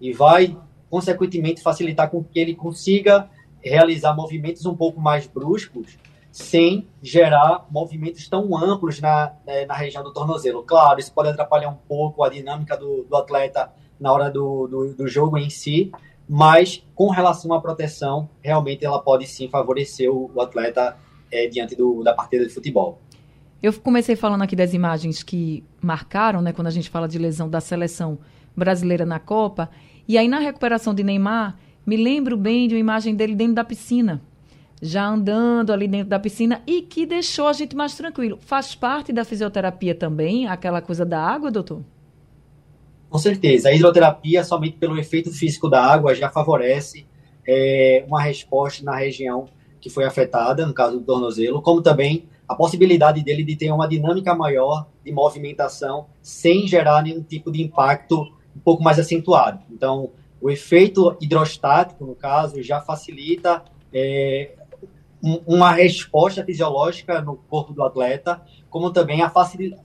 e 0.00 0.12
vai, 0.12 0.56
consequentemente, 0.92 1.62
facilitar 1.62 2.10
com 2.10 2.22
que 2.22 2.38
ele 2.38 2.54
consiga 2.54 3.26
realizar 3.62 4.14
movimentos 4.14 4.66
um 4.66 4.76
pouco 4.76 5.00
mais 5.00 5.26
bruscos 5.26 5.96
sem 6.30 6.86
gerar 7.02 7.66
movimentos 7.70 8.28
tão 8.28 8.54
amplos 8.54 9.00
na, 9.00 9.32
né, 9.46 9.64
na 9.64 9.72
região 9.72 10.04
do 10.04 10.12
tornozelo. 10.12 10.62
Claro, 10.62 11.00
isso 11.00 11.10
pode 11.10 11.30
atrapalhar 11.30 11.70
um 11.70 11.78
pouco 11.88 12.22
a 12.22 12.28
dinâmica 12.28 12.76
do, 12.76 13.04
do 13.04 13.16
atleta 13.16 13.72
na 13.98 14.12
hora 14.12 14.30
do, 14.30 14.66
do, 14.66 14.94
do, 14.94 15.08
jogo 15.08 15.38
em 15.38 15.48
si, 15.48 15.90
mas 16.28 16.86
com 16.94 17.08
relação 17.08 17.54
à 17.54 17.60
proteção, 17.60 18.28
realmente 18.42 18.84
ela 18.84 18.98
pode 18.98 19.26
sim 19.26 19.48
favorecer 19.48 20.12
o, 20.12 20.30
o 20.34 20.42
atleta 20.42 20.98
é, 21.30 21.46
diante 21.46 21.74
do, 21.74 22.02
da 22.02 22.12
partida 22.12 22.46
de 22.46 22.52
futebol. 22.52 23.00
Eu 23.62 23.72
comecei 23.72 24.14
falando 24.14 24.42
aqui 24.42 24.54
das 24.54 24.74
imagens 24.74 25.22
que 25.22 25.64
marcaram, 25.80 26.42
né, 26.42 26.52
quando 26.52 26.66
a 26.66 26.70
gente 26.70 26.90
fala 26.90 27.08
de 27.08 27.16
lesão 27.16 27.48
da 27.48 27.62
seleção 27.62 28.18
brasileira 28.54 29.06
na 29.06 29.18
Copa, 29.18 29.70
e 30.06 30.18
aí 30.18 30.28
na 30.28 30.38
recuperação 30.38 30.94
de 30.94 31.02
Neymar, 31.02 31.56
me 31.84 31.96
lembro 31.96 32.36
bem 32.36 32.68
de 32.68 32.74
uma 32.74 32.80
imagem 32.80 33.14
dele 33.14 33.34
dentro 33.34 33.54
da 33.54 33.64
piscina, 33.64 34.20
já 34.80 35.06
andando 35.06 35.72
ali 35.72 35.86
dentro 35.86 36.08
da 36.08 36.18
piscina 36.18 36.62
e 36.66 36.82
que 36.82 37.06
deixou 37.06 37.46
a 37.46 37.52
gente 37.52 37.74
mais 37.74 37.94
tranquilo. 37.94 38.38
Faz 38.40 38.74
parte 38.74 39.12
da 39.12 39.24
fisioterapia 39.24 39.94
também, 39.94 40.46
aquela 40.46 40.80
coisa 40.80 41.04
da 41.04 41.20
água, 41.20 41.50
doutor? 41.50 41.82
Com 43.08 43.18
certeza. 43.18 43.68
A 43.68 43.74
hidroterapia, 43.74 44.42
somente 44.42 44.78
pelo 44.78 44.98
efeito 44.98 45.30
físico 45.30 45.68
da 45.68 45.84
água, 45.84 46.14
já 46.14 46.30
favorece 46.30 47.06
é, 47.46 48.04
uma 48.08 48.22
resposta 48.22 48.84
na 48.84 48.96
região 48.96 49.48
que 49.80 49.90
foi 49.90 50.04
afetada, 50.04 50.64
no 50.64 50.72
caso 50.72 50.98
do 50.98 51.04
tornozelo, 51.04 51.60
como 51.60 51.82
também 51.82 52.26
a 52.48 52.54
possibilidade 52.54 53.22
dele 53.22 53.44
de 53.44 53.56
ter 53.56 53.70
uma 53.70 53.88
dinâmica 53.88 54.34
maior 54.34 54.86
de 55.04 55.12
movimentação 55.12 56.06
sem 56.20 56.66
gerar 56.66 57.02
nenhum 57.02 57.22
tipo 57.22 57.50
de 57.50 57.62
impacto 57.62 58.32
um 58.56 58.60
pouco 58.60 58.82
mais 58.82 58.98
acentuado. 58.98 59.62
Então, 59.70 60.10
o 60.40 60.50
efeito 60.50 61.16
hidrostático, 61.20 62.04
no 62.04 62.14
caso, 62.14 62.62
já 62.62 62.80
facilita 62.80 63.62
é, 63.92 64.52
uma 65.46 65.70
resposta 65.70 66.44
fisiológica 66.44 67.20
no 67.20 67.36
corpo 67.36 67.72
do 67.72 67.84
atleta, 67.84 68.42
como 68.68 68.90
também 68.90 69.22
a 69.22 69.32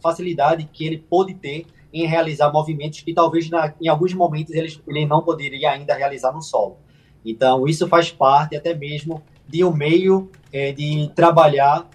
facilidade 0.01 0.67
que 0.71 0.85
ele 0.85 0.97
pôde 0.97 1.35
ter 1.35 1.67
em 1.93 2.05
realizar 2.05 2.51
movimentos 2.51 3.01
que 3.01 3.13
talvez 3.13 3.49
na, 3.49 3.73
em 3.79 3.87
alguns 3.87 4.13
momentos 4.13 4.53
ele, 4.53 4.75
ele 4.87 5.05
não 5.05 5.21
poderia 5.21 5.71
ainda 5.71 5.93
realizar 5.93 6.31
no 6.31 6.41
solo. 6.41 6.77
Então, 7.23 7.67
isso 7.67 7.87
faz 7.87 8.11
parte 8.11 8.55
até 8.55 8.73
mesmo 8.73 9.21
de 9.47 9.63
um 9.63 9.71
meio 9.71 10.29
é, 10.51 10.71
de 10.71 11.09
trabalhar 11.15 11.87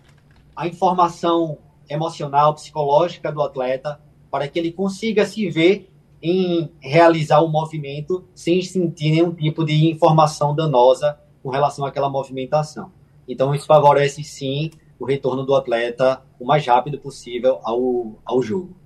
a 0.54 0.66
informação 0.66 1.58
emocional, 1.88 2.54
psicológica 2.54 3.32
do 3.32 3.42
atleta, 3.42 4.00
para 4.30 4.48
que 4.48 4.58
ele 4.58 4.72
consiga 4.72 5.26
se 5.26 5.48
ver 5.50 5.91
em 6.22 6.70
realizar 6.80 7.40
o 7.40 7.48
movimento 7.48 8.24
sem 8.34 8.62
sentir 8.62 9.10
nenhum 9.10 9.34
tipo 9.34 9.64
de 9.64 9.90
informação 9.90 10.54
danosa 10.54 11.18
com 11.42 11.50
relação 11.50 11.84
àquela 11.84 12.08
movimentação. 12.08 12.92
Então, 13.26 13.54
isso 13.54 13.66
favorece 13.66 14.22
sim 14.22 14.70
o 14.98 15.04
retorno 15.04 15.44
do 15.44 15.54
atleta 15.54 16.22
o 16.38 16.44
mais 16.44 16.64
rápido 16.64 16.98
possível 16.98 17.58
ao, 17.64 18.20
ao 18.24 18.40
jogo. 18.40 18.76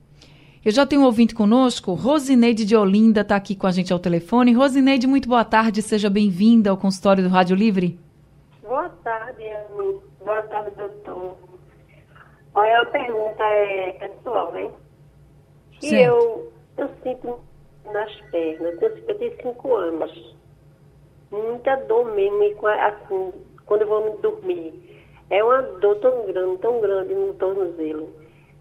Eu 0.65 0.73
já 0.73 0.85
tenho 0.85 1.03
um 1.03 1.05
ouvinte 1.05 1.35
conosco, 1.35 1.95
Rosineide 1.95 2.65
de 2.65 2.75
Olinda 2.75 3.21
está 3.21 3.37
aqui 3.37 3.55
com 3.55 3.69
a 3.69 3.71
gente 3.71 3.93
ao 3.93 4.01
telefone. 4.01 4.53
Rosineide, 4.53 5.07
muito 5.07 5.29
boa 5.29 5.45
tarde, 5.45 5.81
seja 5.81 6.11
bem-vinda 6.11 6.71
ao 6.71 6.77
consultório 6.77 7.23
do 7.23 7.29
Rádio 7.29 7.55
Livre. 7.55 8.01
Boa 8.63 8.89
tarde, 8.89 9.45
Anny. 9.45 10.01
Boa 10.25 10.43
tarde, 10.43 10.73
doutor. 10.77 11.37
Olha, 12.53 12.81
a 12.81 12.87
pergunta 12.87 13.45
é 13.45 13.93
pessoal, 13.93 14.53
né? 14.53 14.69
E 15.83 15.95
eu, 15.95 16.53
eu 16.77 16.91
sinto 17.03 17.41
nas 17.85 18.15
pernas, 18.31 18.81
eu, 18.83 18.97
eu 19.09 19.19
tenho 19.19 19.37
cinco 19.43 19.75
anos, 19.75 20.37
muita 21.31 21.77
dor 21.77 22.13
mesmo, 22.15 22.67
assim, 22.67 23.33
quando 23.65 23.83
eu 23.83 23.89
vou 23.89 24.19
dormir. 24.19 24.73
É 25.29 25.43
uma 25.43 25.61
dor 25.63 25.97
tão 25.97 26.27
grande, 26.27 26.59
tão 26.59 26.81
grande 26.81 27.15
no 27.15 27.35
tornozelo. 27.35 28.09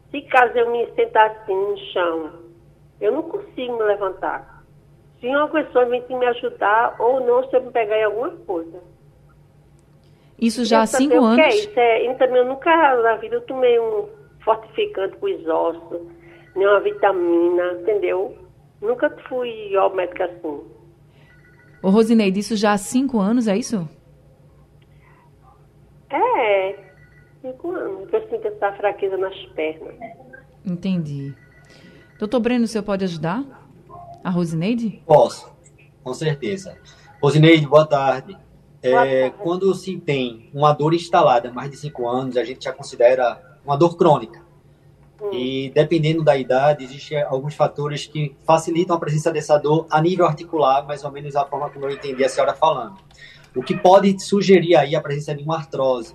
Se 0.10 0.22
caso 0.24 0.57
eu 0.57 0.72
me 0.72 0.88
sentar 0.93 1.29
assim 1.29 1.53
no 1.53 1.77
chão, 1.91 2.31
eu 3.00 3.12
não 3.12 3.24
consigo 3.24 3.77
me 3.77 3.84
levantar. 3.84 4.63
Se 5.19 5.27
uma 5.27 5.48
pessoa 5.48 5.86
vem 5.86 6.03
me 6.10 6.25
ajudar 6.25 6.95
ou 7.00 7.19
não, 7.19 7.48
se 7.48 7.55
eu 7.55 7.63
me 7.63 7.72
pegar 7.72 7.98
em 7.98 8.03
alguma 8.03 8.31
coisa. 8.31 8.79
Isso 10.39 10.65
já 10.65 10.81
há 10.81 10.88
cinco 10.88 11.24
anos? 11.24 11.36
Que 11.36 11.41
é 11.41 11.50
isso? 11.50 11.79
É, 11.79 12.07
eu 12.07 12.17
também 12.17 12.38
eu 12.38 12.45
nunca 12.45 13.01
na 13.01 13.15
vida 13.15 13.36
eu 13.36 13.41
tomei 13.41 13.79
um 13.79 14.10
fortificante 14.43 15.15
com 15.17 15.27
os 15.27 15.48
ossos, 15.48 16.01
nem 16.55 16.67
uma 16.67 16.79
vitamina, 16.79 17.74
entendeu? 17.81 18.38
Nunca 18.81 19.09
fui 19.27 19.75
ao 19.75 19.93
médico 19.95 20.24
assim. 20.24 20.62
Ô 21.81 21.89
Rosineide, 21.89 22.39
isso 22.39 22.55
já 22.55 22.74
há 22.74 22.77
cinco 22.77 23.19
anos, 23.19 23.47
é 23.47 23.57
isso? 23.57 23.88
É, 26.09 26.79
cinco 27.41 27.71
anos. 27.71 28.12
Eu 28.12 28.29
sinto 28.29 28.47
essa 28.47 28.71
fraqueza 28.74 29.17
nas 29.17 29.35
pernas. 29.47 29.95
Entendi. 30.65 31.33
Doutor 32.17 32.39
Breno, 32.39 32.65
o 32.65 32.67
senhor 32.67 32.83
pode 32.83 33.03
ajudar 33.03 33.43
a 34.24 34.29
Rosineide? 34.29 35.01
Posso, 35.05 35.53
com 36.03 36.13
certeza. 36.13 36.77
Rosineide, 37.21 37.67
boa 37.67 37.85
tarde. 37.85 38.38
É, 38.81 39.31
quando 39.31 39.74
se 39.74 39.97
tem 39.97 40.50
uma 40.53 40.71
dor 40.71 40.93
instalada 40.93 41.50
há 41.50 41.51
mais 41.51 41.71
de 41.71 41.77
cinco 41.77 42.07
anos, 42.07 42.38
a 42.38 42.43
gente 42.43 42.63
já 42.63 42.71
considera 42.71 43.57
uma 43.65 43.75
dor 43.75 43.97
crônica. 43.97 44.44
Hum. 45.22 45.29
E 45.31 45.72
dependendo 45.74 46.24
da 46.24 46.36
idade, 46.36 46.84
existem 46.84 47.22
alguns 47.22 47.55
fatores 47.55 48.05
que 48.05 48.36
facilitam 48.45 48.95
a 48.95 49.00
presença 49.00 49.31
dessa 49.31 49.57
dor 49.57 49.88
a 49.89 50.01
nível 50.01 50.25
articular, 50.25 50.86
mais 50.86 51.03
ou 51.03 51.12
menos 51.12 51.36
a 51.36 51.45
forma 51.45 51.69
como 51.69 51.86
eu 51.86 51.91
entendi 51.91 52.24
a 52.24 52.29
senhora 52.29 52.53
falando. 52.53 52.98
O 53.55 53.63
que 53.63 53.75
pode 53.75 54.22
sugerir 54.22 54.75
aí 54.75 54.95
a 54.95 55.01
presença 55.01 55.34
de 55.34 55.43
uma 55.43 55.55
artrose, 55.55 56.13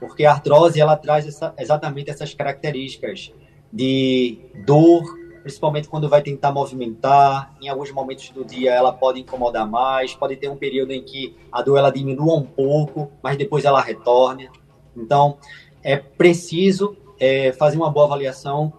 porque 0.00 0.24
a 0.24 0.32
artrose 0.32 0.80
ela 0.80 0.96
traz 0.96 1.26
essa, 1.26 1.54
exatamente 1.58 2.10
essas 2.10 2.34
características 2.34 3.32
de 3.72 4.38
dor, 4.66 5.02
principalmente 5.42 5.88
quando 5.88 6.08
vai 6.08 6.20
tentar 6.20 6.50
movimentar. 6.50 7.54
Em 7.60 7.68
alguns 7.68 7.92
momentos 7.92 8.30
do 8.30 8.44
dia 8.44 8.72
ela 8.72 8.92
pode 8.92 9.20
incomodar 9.20 9.68
mais, 9.68 10.14
pode 10.14 10.36
ter 10.36 10.48
um 10.48 10.56
período 10.56 10.90
em 10.90 11.02
que 11.02 11.36
a 11.52 11.62
dor 11.62 11.78
ela 11.78 11.90
diminua 11.90 12.34
um 12.34 12.44
pouco, 12.44 13.12
mas 13.22 13.36
depois 13.36 13.64
ela 13.64 13.80
retorna. 13.80 14.48
Então 14.96 15.38
é 15.82 15.96
preciso 15.96 16.96
é, 17.18 17.52
fazer 17.52 17.76
uma 17.76 17.90
boa 17.90 18.06
avaliação 18.06 18.72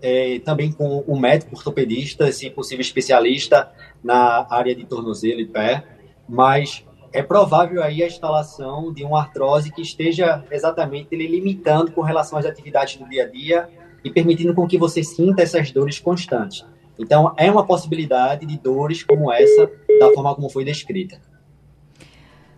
é, 0.00 0.40
também 0.40 0.72
com 0.72 1.04
o 1.06 1.18
médico 1.18 1.54
ortopedista, 1.56 2.30
se 2.32 2.50
possível 2.50 2.80
especialista 2.80 3.70
na 4.02 4.46
área 4.50 4.74
de 4.74 4.84
tornozelo 4.84 5.40
e 5.40 5.46
pé, 5.46 5.84
mas 6.28 6.84
é 7.12 7.22
provável 7.22 7.82
aí 7.82 8.02
a 8.02 8.06
instalação 8.06 8.92
de 8.92 9.04
uma 9.04 9.20
artrose 9.20 9.70
que 9.70 9.82
esteja 9.82 10.44
exatamente 10.50 11.14
lhe 11.14 11.26
limitando 11.26 11.92
com 11.92 12.00
relação 12.00 12.38
às 12.38 12.46
atividades 12.46 12.96
do 12.96 13.08
dia 13.08 13.24
a 13.24 13.28
dia 13.28 13.68
e 14.02 14.10
permitindo 14.10 14.54
com 14.54 14.66
que 14.66 14.78
você 14.78 15.04
sinta 15.04 15.42
essas 15.42 15.70
dores 15.70 15.98
constantes. 16.00 16.66
Então, 16.98 17.32
é 17.36 17.50
uma 17.50 17.64
possibilidade 17.64 18.46
de 18.46 18.58
dores 18.58 19.02
como 19.02 19.32
essa, 19.32 19.70
da 20.00 20.12
forma 20.12 20.34
como 20.34 20.48
foi 20.48 20.64
descrita. 20.64 21.20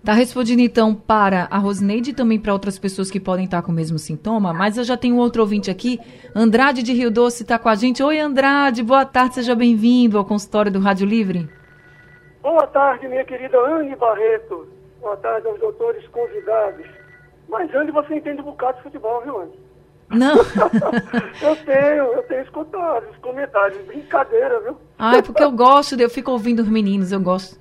Está 0.04 0.12
respondendo 0.12 0.61
então 0.61 0.94
para 0.94 1.49
a 1.50 1.56
Rosneide 1.56 2.11
e 2.11 2.14
também 2.14 2.38
para 2.38 2.52
outras 2.52 2.78
pessoas 2.78 3.11
que 3.11 3.18
podem 3.18 3.46
estar 3.46 3.62
com 3.62 3.73
o 3.73 3.75
mesmo 3.75 3.99
sintoma, 3.99 4.52
mas 4.52 4.76
eu 4.76 4.84
já 4.84 4.99
tenho 4.99 5.16
outro 5.16 5.40
ouvinte 5.40 5.70
aqui. 5.70 5.99
Andrade 6.37 6.82
de 6.82 6.92
Rio 6.92 7.11
Doce 7.11 7.42
está 7.42 7.58
com 7.58 7.70
a 7.70 7.75
gente. 7.75 8.02
Oi, 8.02 8.20
Andrade, 8.20 8.82
boa 8.82 9.06
tarde, 9.06 9.37
seja 9.37 9.54
bem-vindo 9.54 10.18
ao 10.18 10.25
consultório 10.26 10.70
do 10.70 10.78
Rádio 10.78 11.06
Livre. 11.06 11.49
Boa 12.42 12.66
tarde, 12.66 13.08
minha 13.08 13.25
querida 13.25 13.58
Anne 13.58 13.96
Barreto. 13.96 14.68
Boa 15.00 15.16
tarde 15.16 15.49
aos 15.49 15.58
doutores 15.58 16.06
convidados. 16.08 16.84
Mas, 17.49 17.75
Anne, 17.75 17.90
você 17.90 18.16
entende 18.16 18.42
um 18.42 18.44
bocado 18.44 18.76
de 18.76 18.82
futebol, 18.82 19.23
viu, 19.23 19.40
Anne? 19.40 19.58
Não. 20.12 20.37
eu 21.40 21.56
tenho, 21.64 22.04
eu 22.12 22.23
tenho 22.25 22.42
escutado 22.42 23.06
os 23.11 23.16
comentários. 23.23 23.82
Brincadeira, 23.87 24.61
viu? 24.61 24.76
Ah, 24.99 25.16
é 25.16 25.23
porque 25.23 25.42
eu 25.42 25.50
gosto, 25.50 25.99
eu 25.99 26.11
fico 26.11 26.30
ouvindo 26.30 26.61
os 26.61 26.68
meninos, 26.68 27.11
eu 27.11 27.20
gosto. 27.20 27.58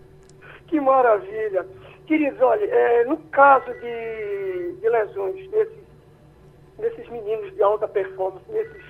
Que 0.67 0.81
maravilha. 0.81 1.65
Queridos, 2.05 2.41
olha, 2.41 2.65
é, 2.65 3.05
no 3.05 3.17
caso 3.31 3.73
de, 3.75 4.73
de 4.73 4.89
lesões 4.89 5.49
desses, 5.49 5.83
desses 6.77 7.09
meninos 7.09 7.53
de 7.53 7.63
alta 7.63 7.87
performance, 7.87 8.43
nesses 8.51 8.83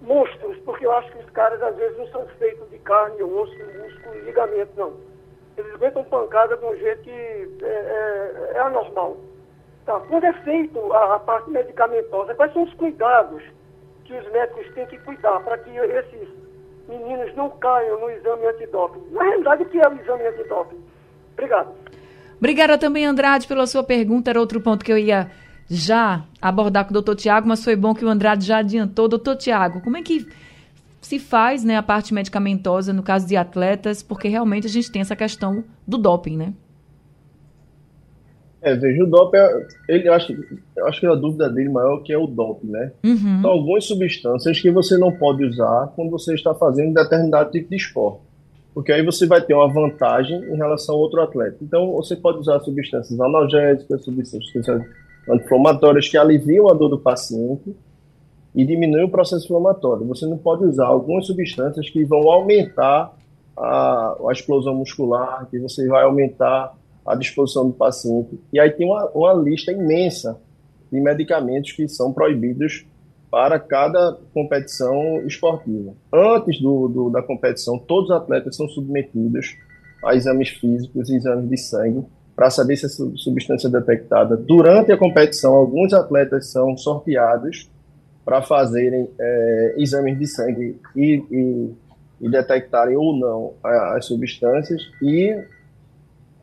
monstros, 0.00 0.56
porque 0.64 0.86
eu 0.86 0.92
acho 0.92 1.12
que 1.12 1.18
os 1.18 1.30
caras 1.30 1.62
às 1.62 1.76
vezes 1.76 1.98
não 1.98 2.06
são 2.08 2.26
feitos 2.38 2.68
de 2.70 2.78
carne, 2.78 3.22
osso, 3.22 3.54
músculo 3.82 4.18
ligamento, 4.24 4.72
não. 4.76 4.94
Eles 5.58 5.74
aguentam 5.74 6.04
pancada 6.04 6.56
de 6.56 6.64
um 6.64 6.76
jeito 6.76 7.02
que 7.02 7.10
é, 7.10 7.66
é, 7.66 8.52
é 8.54 8.58
anormal. 8.60 9.18
Tá. 9.84 10.00
Quando 10.08 10.24
é 10.24 10.32
feito 10.44 10.92
a, 10.92 11.16
a, 11.16 11.18
parte 11.18 11.50
medicamentosa, 11.50 12.34
quais 12.34 12.52
são 12.52 12.62
os 12.62 12.72
cuidados 12.74 13.42
que 14.04 14.14
os 14.14 14.32
médicos 14.32 14.72
têm 14.72 14.86
que 14.86 14.98
cuidar 14.98 15.40
para 15.40 15.58
que 15.58 15.70
esses 15.76 16.28
meninos 16.88 17.34
não 17.34 17.50
caiam 17.50 18.00
no 18.00 18.10
exame 18.10 18.46
antidoping? 18.46 19.06
Na 19.10 19.22
realidade, 19.22 19.64
o 19.64 19.68
que 19.68 19.78
é 19.78 19.88
o 19.88 19.92
exame 20.00 20.26
antidoping? 20.26 20.82
Obrigado. 21.32 21.74
Obrigada 22.40 22.78
também, 22.78 23.04
Andrade, 23.04 23.46
pela 23.46 23.66
sua 23.66 23.84
pergunta. 23.84 24.30
Era 24.30 24.40
outro 24.40 24.60
ponto 24.62 24.82
que 24.82 24.90
eu 24.90 24.96
ia 24.96 25.30
já 25.68 26.24
abordar 26.40 26.84
com 26.84 26.90
o 26.90 26.94
doutor 26.94 27.14
Tiago, 27.14 27.46
mas 27.46 27.62
foi 27.62 27.76
bom 27.76 27.94
que 27.94 28.04
o 28.04 28.08
Andrade 28.08 28.44
já 28.44 28.58
adiantou. 28.58 29.06
Doutor 29.06 29.36
Tiago, 29.36 29.82
como 29.82 29.98
é 29.98 30.02
que 30.02 30.26
se 31.02 31.18
faz 31.18 31.62
né, 31.62 31.76
a 31.76 31.82
parte 31.82 32.14
medicamentosa 32.14 32.94
no 32.94 33.02
caso 33.02 33.28
de 33.28 33.36
atletas? 33.36 34.02
Porque 34.02 34.26
realmente 34.26 34.66
a 34.66 34.70
gente 34.70 34.90
tem 34.90 35.02
essa 35.02 35.14
questão 35.14 35.62
do 35.86 35.98
doping, 35.98 36.36
né? 36.36 36.54
É, 38.62 38.74
veja, 38.74 39.04
o 39.04 39.06
doping, 39.06 39.36
é, 39.36 39.66
ele, 39.88 40.08
eu, 40.08 40.12
acho, 40.14 40.32
eu 40.76 40.86
acho 40.86 41.00
que 41.00 41.06
a 41.06 41.14
dúvida 41.14 41.48
dele 41.48 41.68
maior 41.68 42.00
é 42.00 42.02
que 42.02 42.12
é 42.12 42.18
o 42.18 42.26
doping, 42.26 42.68
né? 42.68 42.92
Uhum. 43.04 43.42
São 43.42 43.50
algumas 43.50 43.84
substâncias 43.84 44.60
que 44.60 44.70
você 44.70 44.96
não 44.96 45.12
pode 45.12 45.44
usar 45.44 45.92
quando 45.94 46.10
você 46.10 46.34
está 46.34 46.54
fazendo 46.54 46.94
determinado 46.94 47.50
tipo 47.50 47.68
de 47.68 47.76
esporte. 47.76 48.29
Porque 48.74 48.92
aí 48.92 49.04
você 49.04 49.26
vai 49.26 49.40
ter 49.40 49.54
uma 49.54 49.72
vantagem 49.72 50.38
em 50.44 50.56
relação 50.56 50.94
a 50.94 50.98
outro 50.98 51.20
atleta. 51.20 51.56
Então, 51.60 51.92
você 51.92 52.14
pode 52.14 52.38
usar 52.38 52.60
substâncias 52.60 53.20
analgésicas, 53.20 54.04
substâncias 54.04 54.66
anti-inflamatórias 55.28 56.08
que 56.08 56.16
aliviam 56.16 56.68
a 56.68 56.74
dor 56.74 56.88
do 56.88 56.98
paciente 56.98 57.74
e 58.54 58.64
diminuem 58.64 59.04
o 59.04 59.10
processo 59.10 59.44
inflamatório. 59.44 60.06
Você 60.06 60.26
não 60.26 60.38
pode 60.38 60.64
usar 60.64 60.86
algumas 60.86 61.26
substâncias 61.26 61.88
que 61.90 62.04
vão 62.04 62.30
aumentar 62.30 63.12
a, 63.56 64.16
a 64.28 64.32
explosão 64.32 64.74
muscular, 64.74 65.46
que 65.50 65.58
você 65.58 65.86
vai 65.86 66.04
aumentar 66.04 66.74
a 67.06 67.14
disposição 67.14 67.66
do 67.68 67.74
paciente. 67.74 68.40
E 68.52 68.60
aí 68.60 68.70
tem 68.70 68.86
uma, 68.86 69.06
uma 69.10 69.32
lista 69.34 69.72
imensa 69.72 70.40
de 70.90 71.00
medicamentos 71.00 71.72
que 71.72 71.88
são 71.88 72.12
proibidos 72.12 72.86
para 73.30 73.60
cada 73.60 74.18
competição 74.34 75.22
esportiva. 75.24 75.94
Antes 76.12 76.60
do, 76.60 76.88
do, 76.88 77.10
da 77.10 77.22
competição, 77.22 77.78
todos 77.78 78.10
os 78.10 78.16
atletas 78.16 78.56
são 78.56 78.68
submetidos 78.68 79.56
a 80.04 80.14
exames 80.14 80.48
físicos 80.48 81.08
e 81.08 81.16
exames 81.16 81.48
de 81.48 81.56
sangue 81.56 82.04
para 82.34 82.50
saber 82.50 82.76
se 82.76 82.86
a 82.86 82.88
substância 82.88 83.68
é 83.68 83.70
detectada. 83.70 84.36
Durante 84.36 84.90
a 84.90 84.96
competição, 84.96 85.54
alguns 85.54 85.92
atletas 85.92 86.50
são 86.50 86.76
sorteados 86.76 87.70
para 88.24 88.42
fazerem 88.42 89.08
é, 89.18 89.74
exames 89.76 90.18
de 90.18 90.26
sangue 90.26 90.80
e, 90.96 91.22
e, 91.30 91.70
e, 92.20 92.30
detectarem 92.30 92.96
ou 92.96 93.16
não 93.16 93.54
as 93.62 94.06
substâncias. 94.06 94.82
E 95.02 95.38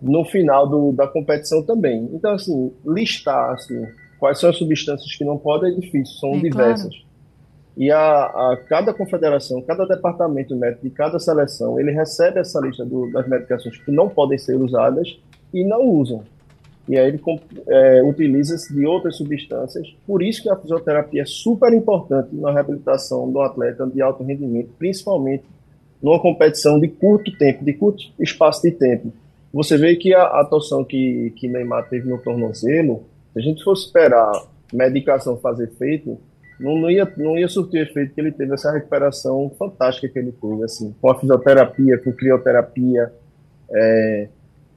no 0.02 0.24
final 0.24 0.68
do, 0.68 0.92
da 0.92 1.08
competição 1.08 1.64
também. 1.64 2.10
Então, 2.14 2.34
assim, 2.34 2.72
listar 2.86 3.54
assim, 3.54 3.86
quais 4.20 4.40
são 4.40 4.50
as 4.50 4.58
substâncias 4.58 5.16
que 5.16 5.24
não 5.24 5.38
podem 5.38 5.72
é 5.72 5.76
difícil, 5.76 6.16
são 6.18 6.36
é, 6.36 6.40
diversas. 6.40 6.90
Claro. 6.90 7.08
E 7.78 7.92
a, 7.92 8.24
a, 8.26 8.58
cada 8.68 8.92
confederação, 8.92 9.62
cada 9.62 9.86
departamento 9.86 10.56
médico 10.56 10.84
de 10.84 10.90
cada 10.90 11.20
seleção, 11.20 11.80
ele 11.80 11.92
recebe 11.92 12.40
essa 12.40 12.60
lista 12.60 12.84
do, 12.84 13.12
das 13.12 13.28
medicações 13.28 13.78
que 13.78 13.92
não 13.92 14.10
podem 14.10 14.38
ser 14.38 14.56
usadas 14.56 15.20
e 15.54 15.64
não 15.64 15.82
usam. 15.82 16.24
E 16.88 16.98
aí 16.98 17.08
ele 17.10 17.22
é, 17.68 18.02
utiliza-se 18.02 18.74
de 18.74 18.86
outras 18.86 19.18
substâncias. 19.18 19.94
Por 20.08 20.24
isso 20.24 20.42
que 20.42 20.50
a 20.50 20.56
fisioterapia 20.56 21.22
é 21.22 21.26
super 21.26 21.72
importante 21.74 22.30
na 22.34 22.52
reabilitação 22.52 23.30
do 23.30 23.42
atleta 23.42 23.86
de 23.86 24.02
alto 24.02 24.24
rendimento, 24.24 24.70
principalmente 24.80 25.44
numa 26.02 26.20
competição 26.20 26.80
de 26.80 26.88
curto 26.88 27.32
tempo, 27.38 27.64
de 27.64 27.74
curto 27.74 28.04
espaço 28.20 28.62
de 28.62 28.72
tempo. 28.72 29.12
Você 29.54 29.78
vê 29.78 29.96
que 29.96 30.14
a, 30.14 30.24
a 30.24 30.46
torção 30.46 30.84
que, 30.84 31.32
que 31.36 31.48
Neymar 31.48 31.88
teve 31.90 32.10
no 32.10 32.18
tornozelo, 32.18 33.04
se 33.38 33.48
a 33.48 33.52
gente 33.52 33.64
fosse 33.64 33.86
esperar 33.86 34.32
medicação 34.74 35.38
fazer 35.38 35.66
efeito, 35.66 36.18
não, 36.60 36.76
não, 36.78 36.90
ia, 36.90 37.12
não 37.18 37.38
ia 37.38 37.48
surtir 37.48 37.82
efeito 37.82 38.16
que 38.16 38.22
ele 38.22 38.32
teve 38.32 38.54
essa 38.54 38.72
recuperação 38.72 39.52
fantástica 39.58 40.10
que 40.10 40.18
ele 40.18 40.32
teve, 40.32 40.64
assim, 40.64 40.96
com 41.00 41.12
a 41.12 41.20
fisioterapia, 41.20 42.00
com 42.00 42.12
crioterapia, 42.12 43.14
é, 43.72 44.28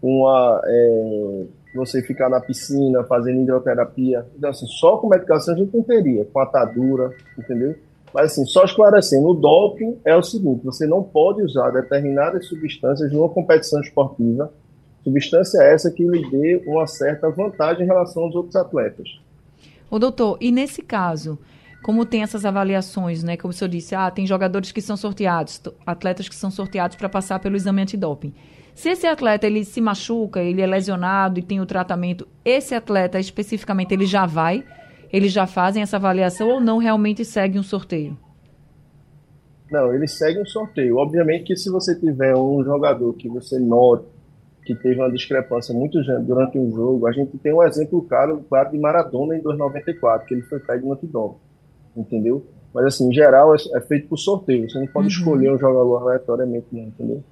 com 0.01 0.29
a, 0.29 0.61
é, 0.65 1.47
você 1.75 2.03
ficar 2.03 2.29
na 2.29 2.41
piscina 2.41 3.03
fazendo 3.05 3.41
hidroterapia. 3.41 4.27
Então, 4.37 4.51
assim, 4.51 4.67
só 4.67 4.99
com 4.99 5.09
medicação 5.09 5.55
a 5.55 5.57
gente 5.57 5.75
não 5.75 5.83
teria, 5.83 6.25
com 6.27 6.41
atadura, 6.41 7.15
entendeu? 7.39 7.75
Mas, 8.13 8.33
assim, 8.33 8.45
só 8.45 8.65
esclarecendo, 8.65 9.29
o 9.29 9.35
doping 9.35 9.99
é 10.05 10.15
o 10.15 10.23
seguinte: 10.23 10.65
você 10.65 10.87
não 10.87 11.03
pode 11.03 11.43
usar 11.43 11.71
determinadas 11.71 12.47
substâncias 12.47 13.11
numa 13.11 13.29
competição 13.29 13.81
esportiva, 13.81 14.53
substância 15.03 15.63
essa 15.63 15.91
que 15.91 16.05
lhe 16.05 16.31
dê 16.31 16.63
uma 16.67 16.87
certa 16.87 17.31
vantagem 17.31 17.85
em 17.85 17.87
relação 17.87 18.25
aos 18.25 18.35
outros 18.35 18.57
atletas. 18.57 19.09
O 19.91 19.99
doutor, 19.99 20.39
e 20.41 20.53
nesse 20.53 20.83
caso, 20.83 21.39
como 21.83 22.05
tem 22.05 22.23
essas 22.23 22.45
avaliações, 22.45 23.23
né? 23.23 23.37
Como 23.37 23.51
o 23.51 23.55
senhor 23.55 23.69
disse, 23.71 23.95
ah, 23.95 24.11
tem 24.11 24.27
jogadores 24.27 24.71
que 24.71 24.81
são 24.81 24.97
sorteados, 24.97 25.61
atletas 25.87 26.29
que 26.29 26.35
são 26.35 26.51
sorteados 26.51 26.97
para 26.97 27.09
passar 27.09 27.41
pelo 27.41 27.57
exame 27.57 27.83
antidoping. 27.83 28.35
Se 28.75 28.91
esse 28.91 29.07
atleta 29.07 29.47
ele 29.47 29.65
se 29.65 29.81
machuca, 29.81 30.41
ele 30.41 30.61
é 30.61 30.67
lesionado 30.67 31.39
e 31.39 31.43
tem 31.43 31.61
o 31.61 31.67
tratamento, 31.67 32.27
esse 32.45 32.75
atleta 32.75 33.19
especificamente 33.19 33.93
ele 33.93 34.07
já 34.07 34.27
vai, 34.27 34.65
eles 35.13 35.33
já 35.33 35.47
fazem 35.47 35.83
essa 35.83 35.97
avaliação 35.97 36.49
ou 36.49 36.61
não 36.61 36.79
realmente 36.79 37.25
segue 37.25 37.59
um 37.59 37.63
sorteio? 37.63 38.17
Não, 39.71 39.93
eles 39.93 40.13
seguem 40.13 40.43
um 40.43 40.47
sorteio. 40.47 40.97
Obviamente 40.97 41.45
que 41.45 41.57
se 41.57 41.71
você 41.71 41.99
tiver 41.99 42.35
um 42.37 42.63
jogador 42.65 43.13
que 43.15 43.29
você 43.29 43.59
note 43.59 44.07
que 44.75 44.83
teve 44.83 45.01
uma 45.01 45.11
discrepância 45.11 45.75
muito 45.75 46.03
grande 46.05 46.27
durante 46.27 46.59
um 46.59 46.71
jogo, 46.71 47.07
a 47.07 47.13
gente 47.13 47.37
tem 47.39 47.53
um 47.53 47.63
exemplo 47.63 48.03
claro, 48.03 48.45
claro 48.49 48.71
de 48.71 48.79
Maradona 48.79 49.37
em 49.37 49.43
294, 49.43 50.27
que 50.27 50.35
ele 50.35 50.43
foi 50.43 50.61
pego 50.61 50.87
no 50.87 50.93
antidoping 50.95 51.51
entendeu? 51.97 52.45
Mas 52.73 52.87
assim, 52.87 53.09
em 53.09 53.13
geral 53.13 53.55
é, 53.55 53.59
é, 53.75 53.81
feito 53.81 54.09
por 54.09 54.17
sorteio. 54.17 54.69
Você 54.69 54.79
não 54.79 54.87
pode 54.87 55.07
uhum. 55.07 55.13
escolher 55.13 55.53
um 55.53 55.59
jogador 55.59 56.03
aleatoriamente, 56.03 56.67
não, 56.73 56.83
entendeu? 56.83 57.23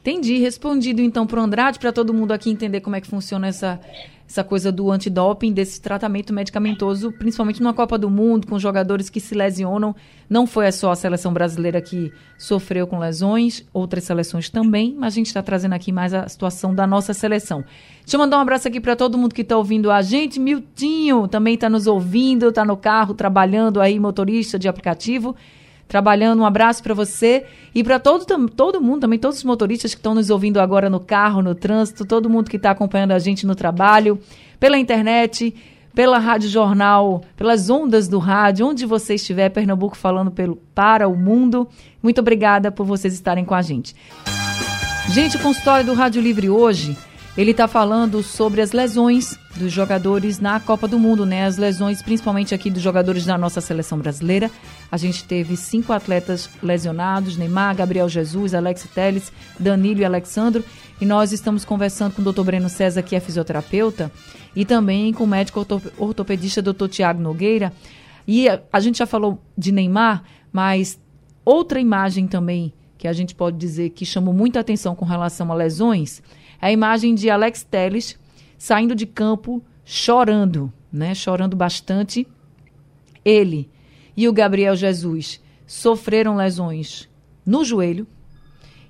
Entendi. 0.00 0.38
Respondido 0.38 1.02
então 1.02 1.26
para 1.26 1.40
o 1.40 1.42
Andrade, 1.42 1.78
para 1.78 1.92
todo 1.92 2.14
mundo 2.14 2.32
aqui 2.32 2.50
entender 2.50 2.80
como 2.80 2.96
é 2.96 3.00
que 3.00 3.06
funciona 3.06 3.48
essa, 3.48 3.78
essa 4.26 4.42
coisa 4.42 4.72
do 4.72 4.90
antidoping, 4.90 5.52
desse 5.52 5.78
tratamento 5.78 6.32
medicamentoso, 6.32 7.12
principalmente 7.12 7.60
numa 7.60 7.74
Copa 7.74 7.98
do 7.98 8.08
Mundo, 8.08 8.46
com 8.46 8.58
jogadores 8.58 9.10
que 9.10 9.20
se 9.20 9.34
lesionam. 9.34 9.94
Não 10.28 10.46
foi 10.46 10.72
só 10.72 10.92
a 10.92 10.96
seleção 10.96 11.34
brasileira 11.34 11.82
que 11.82 12.10
sofreu 12.38 12.86
com 12.86 12.98
lesões, 12.98 13.62
outras 13.74 14.04
seleções 14.04 14.48
também, 14.48 14.94
mas 14.98 15.12
a 15.12 15.16
gente 15.16 15.26
está 15.26 15.42
trazendo 15.42 15.74
aqui 15.74 15.92
mais 15.92 16.14
a 16.14 16.26
situação 16.26 16.74
da 16.74 16.86
nossa 16.86 17.12
seleção. 17.12 17.62
Deixa 18.00 18.16
eu 18.16 18.20
mandar 18.20 18.38
um 18.38 18.40
abraço 18.40 18.68
aqui 18.68 18.80
para 18.80 18.96
todo 18.96 19.18
mundo 19.18 19.34
que 19.34 19.42
está 19.42 19.56
ouvindo 19.58 19.90
a 19.90 20.00
gente. 20.00 20.40
Miltinho 20.40 21.28
também 21.28 21.54
está 21.54 21.68
nos 21.68 21.86
ouvindo, 21.86 22.48
está 22.48 22.64
no 22.64 22.76
carro, 22.76 23.12
trabalhando 23.12 23.82
aí, 23.82 24.00
motorista 24.00 24.58
de 24.58 24.66
aplicativo 24.66 25.36
trabalhando. 25.90 26.40
Um 26.40 26.46
abraço 26.46 26.80
para 26.84 26.94
você 26.94 27.44
e 27.74 27.82
para 27.82 27.98
todo, 27.98 28.24
todo 28.48 28.80
mundo, 28.80 29.00
também 29.00 29.18
todos 29.18 29.38
os 29.38 29.44
motoristas 29.44 29.92
que 29.92 29.98
estão 29.98 30.14
nos 30.14 30.30
ouvindo 30.30 30.60
agora 30.60 30.88
no 30.88 31.00
carro, 31.00 31.42
no 31.42 31.52
trânsito, 31.52 32.04
todo 32.04 32.30
mundo 32.30 32.48
que 32.48 32.56
está 32.56 32.70
acompanhando 32.70 33.10
a 33.10 33.18
gente 33.18 33.44
no 33.44 33.56
trabalho, 33.56 34.16
pela 34.60 34.78
internet, 34.78 35.52
pela 35.92 36.18
Rádio 36.18 36.48
Jornal, 36.48 37.24
pelas 37.36 37.68
ondas 37.68 38.06
do 38.06 38.20
rádio, 38.20 38.68
onde 38.68 38.86
você 38.86 39.16
estiver, 39.16 39.48
Pernambuco 39.48 39.96
falando 39.96 40.30
pelo, 40.30 40.54
para 40.72 41.08
o 41.08 41.16
mundo. 41.16 41.68
Muito 42.00 42.20
obrigada 42.20 42.70
por 42.70 42.86
vocês 42.86 43.12
estarem 43.12 43.44
com 43.44 43.54
a 43.54 43.60
gente. 43.60 43.96
Gente, 45.08 45.36
o 45.36 45.40
consultório 45.40 45.84
do 45.84 45.92
Rádio 45.92 46.22
Livre 46.22 46.48
hoje 46.48 46.96
ele 47.36 47.52
está 47.52 47.68
falando 47.68 48.22
sobre 48.22 48.60
as 48.60 48.72
lesões 48.72 49.38
dos 49.56 49.72
jogadores 49.72 50.40
na 50.40 50.58
Copa 50.58 50.88
do 50.88 50.98
Mundo, 50.98 51.24
né? 51.24 51.46
As 51.46 51.56
lesões, 51.56 52.02
principalmente 52.02 52.54
aqui 52.54 52.70
dos 52.70 52.82
jogadores 52.82 53.24
da 53.24 53.38
nossa 53.38 53.60
seleção 53.60 53.98
brasileira. 53.98 54.50
A 54.90 54.96
gente 54.96 55.24
teve 55.24 55.56
cinco 55.56 55.92
atletas 55.92 56.50
lesionados: 56.62 57.36
Neymar, 57.36 57.76
Gabriel 57.76 58.08
Jesus, 58.08 58.52
Alex 58.52 58.86
Teles, 58.92 59.32
Danilo 59.58 60.00
e 60.00 60.04
Alexandro. 60.04 60.64
E 61.00 61.06
nós 61.06 61.32
estamos 61.32 61.64
conversando 61.64 62.14
com 62.14 62.22
o 62.22 62.32
Dr. 62.32 62.42
Breno 62.42 62.68
César, 62.68 63.02
que 63.02 63.16
é 63.16 63.20
fisioterapeuta, 63.20 64.12
e 64.54 64.64
também 64.64 65.12
com 65.12 65.24
o 65.24 65.26
médico 65.26 65.64
ortopedista 65.96 66.60
Dr. 66.60 66.88
Tiago 66.88 67.22
Nogueira. 67.22 67.72
E 68.26 68.48
a, 68.48 68.60
a 68.72 68.80
gente 68.80 68.98
já 68.98 69.06
falou 69.06 69.40
de 69.56 69.72
Neymar, 69.72 70.24
mas 70.52 71.00
outra 71.44 71.80
imagem 71.80 72.26
também 72.26 72.72
que 72.98 73.08
a 73.08 73.14
gente 73.14 73.34
pode 73.34 73.56
dizer 73.56 73.90
que 73.90 74.04
chamou 74.04 74.34
muita 74.34 74.60
atenção 74.60 74.94
com 74.94 75.06
relação 75.06 75.50
a 75.50 75.54
lesões 75.54 76.22
a 76.60 76.70
imagem 76.70 77.14
de 77.14 77.30
Alex 77.30 77.64
Telles 77.64 78.18
saindo 78.58 78.94
de 78.94 79.06
campo 79.06 79.62
chorando, 79.84 80.72
né? 80.92 81.14
Chorando 81.14 81.56
bastante. 81.56 82.26
Ele 83.24 83.68
e 84.16 84.28
o 84.28 84.32
Gabriel 84.32 84.76
Jesus 84.76 85.40
sofreram 85.66 86.36
lesões 86.36 87.08
no 87.46 87.64
joelho. 87.64 88.06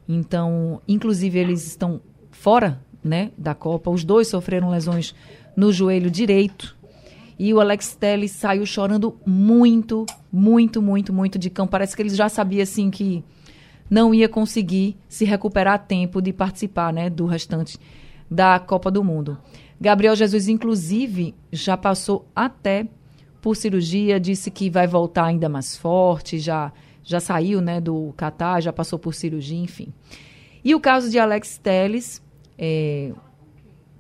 Então, 0.09 0.81
inclusive 0.89 1.39
eles 1.39 1.67
estão 1.67 2.01
fora, 2.31 2.83
né, 3.03 3.31
da 3.39 3.55
Copa. 3.55 3.91
Os 3.91 4.03
dois 4.03 4.29
sofreram 4.29 4.71
lesões 4.71 5.15
no 5.57 5.73
joelho 5.73 6.11
direito. 6.11 6.77
E 7.39 7.55
o 7.55 7.61
Alex 7.61 7.95
Telles 7.95 8.33
saiu 8.33 8.67
chorando 8.67 9.19
muito, 9.25 10.05
muito, 10.33 10.83
muito, 10.83 11.13
muito 11.13 11.39
de 11.39 11.49
campo. 11.49 11.71
Parece 11.71 11.95
que 11.95 12.03
ele 12.03 12.11
já 12.11 12.29
sabia 12.29 12.63
assim 12.63 12.91
que 12.91 13.25
não 13.90 14.14
ia 14.14 14.29
conseguir 14.29 14.96
se 15.09 15.24
recuperar 15.24 15.74
a 15.74 15.79
tempo 15.79 16.22
de 16.22 16.33
participar 16.33 16.92
né, 16.92 17.11
do 17.11 17.26
restante 17.26 17.76
da 18.31 18.61
Copa 18.61 18.90
do 18.90 19.03
Mundo. 19.03 19.37
Gabriel 19.81 20.14
Jesus, 20.14 20.46
inclusive, 20.46 21.35
já 21.50 21.76
passou 21.76 22.29
até 22.35 22.87
por 23.40 23.57
cirurgia, 23.57 24.20
disse 24.20 24.50
que 24.50 24.70
vai 24.70 24.87
voltar 24.87 25.24
ainda 25.24 25.48
mais 25.48 25.76
forte, 25.76 26.38
já, 26.38 26.72
já 27.03 27.18
saiu 27.18 27.61
né, 27.61 27.81
do 27.81 28.12
Catar, 28.16 28.61
já 28.61 28.72
passou 28.72 28.98
por 28.98 29.14
cirurgia, 29.14 29.59
enfim. 29.59 29.92
E 30.62 30.74
o 30.74 30.81
caso 30.81 31.11
de 31.11 31.18
Alex 31.18 31.59
Teles, 31.59 32.22
é, 32.59 33.12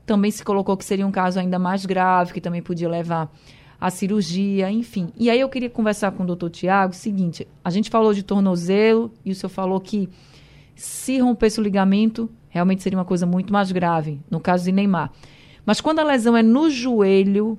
também 0.04 0.30
se 0.30 0.44
colocou 0.44 0.76
que 0.76 0.84
seria 0.84 1.06
um 1.06 1.10
caso 1.10 1.40
ainda 1.40 1.58
mais 1.58 1.86
grave, 1.86 2.32
que 2.32 2.40
também 2.40 2.62
podia 2.62 2.88
levar 2.88 3.32
a 3.80 3.90
cirurgia, 3.90 4.70
enfim. 4.70 5.08
E 5.16 5.30
aí 5.30 5.40
eu 5.40 5.48
queria 5.48 5.70
conversar 5.70 6.12
com 6.12 6.22
o 6.22 6.26
doutor 6.26 6.50
Tiago 6.50 6.92
o 6.92 6.96
seguinte: 6.96 7.48
a 7.64 7.70
gente 7.70 7.88
falou 7.88 8.12
de 8.12 8.22
tornozelo 8.22 9.10
e 9.24 9.32
o 9.32 9.34
senhor 9.34 9.50
falou 9.50 9.80
que 9.80 10.08
se 10.74 11.18
rompesse 11.18 11.60
o 11.60 11.62
ligamento, 11.62 12.30
realmente 12.48 12.82
seria 12.82 12.98
uma 12.98 13.04
coisa 13.04 13.24
muito 13.24 13.52
mais 13.52 13.72
grave, 13.72 14.20
no 14.30 14.40
caso 14.40 14.64
de 14.64 14.72
Neymar. 14.72 15.10
Mas 15.64 15.80
quando 15.80 16.00
a 16.00 16.04
lesão 16.04 16.36
é 16.36 16.42
no 16.42 16.68
joelho, 16.68 17.58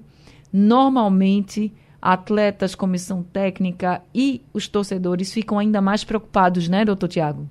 normalmente 0.52 1.74
atletas, 2.02 2.74
comissão 2.74 3.22
técnica 3.22 4.02
e 4.14 4.42
os 4.54 4.68
torcedores 4.68 5.32
ficam 5.32 5.60
ainda 5.60 5.82
mais 5.82 6.04
preocupados, 6.04 6.68
né, 6.68 6.84
doutor 6.84 7.08
Tiago? 7.08 7.48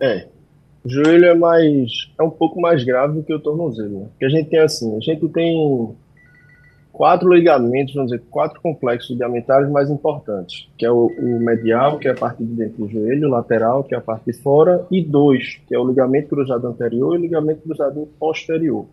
É. 0.00 0.28
O 0.84 0.88
joelho 0.88 1.26
é 1.26 1.34
mais. 1.34 2.10
é 2.18 2.22
um 2.22 2.30
pouco 2.30 2.60
mais 2.60 2.82
grave 2.84 3.14
do 3.14 3.22
que 3.22 3.34
o 3.34 3.40
tornozelo. 3.40 4.00
Né? 4.00 4.06
Porque 4.10 4.24
a 4.24 4.28
gente 4.30 4.48
tem 4.48 4.60
assim, 4.60 4.96
a 4.96 5.00
gente 5.00 5.28
tem 5.28 5.94
quatro 7.00 7.32
ligamentos, 7.32 7.94
vamos 7.94 8.10
dizer, 8.10 8.22
quatro 8.30 8.60
complexos 8.60 9.08
ligamentares 9.08 9.70
mais 9.70 9.88
importantes, 9.88 10.68
que 10.76 10.84
é 10.84 10.92
o, 10.92 11.06
o, 11.06 11.40
medial, 11.40 11.98
que 11.98 12.06
é 12.06 12.10
a 12.10 12.14
parte 12.14 12.44
de 12.44 12.52
dentro 12.52 12.84
do 12.84 12.92
joelho, 12.92 13.26
o 13.26 13.30
lateral, 13.30 13.82
que 13.82 13.94
é 13.94 13.98
a 13.98 14.02
parte 14.02 14.26
de 14.26 14.34
fora, 14.34 14.86
e 14.90 15.02
dois, 15.02 15.58
que 15.66 15.74
é 15.74 15.78
o 15.78 15.88
ligamento 15.88 16.28
cruzado 16.28 16.66
anterior 16.68 17.14
e 17.14 17.18
o 17.18 17.22
ligamento 17.22 17.62
cruzado 17.62 18.06
posterior. 18.18 18.84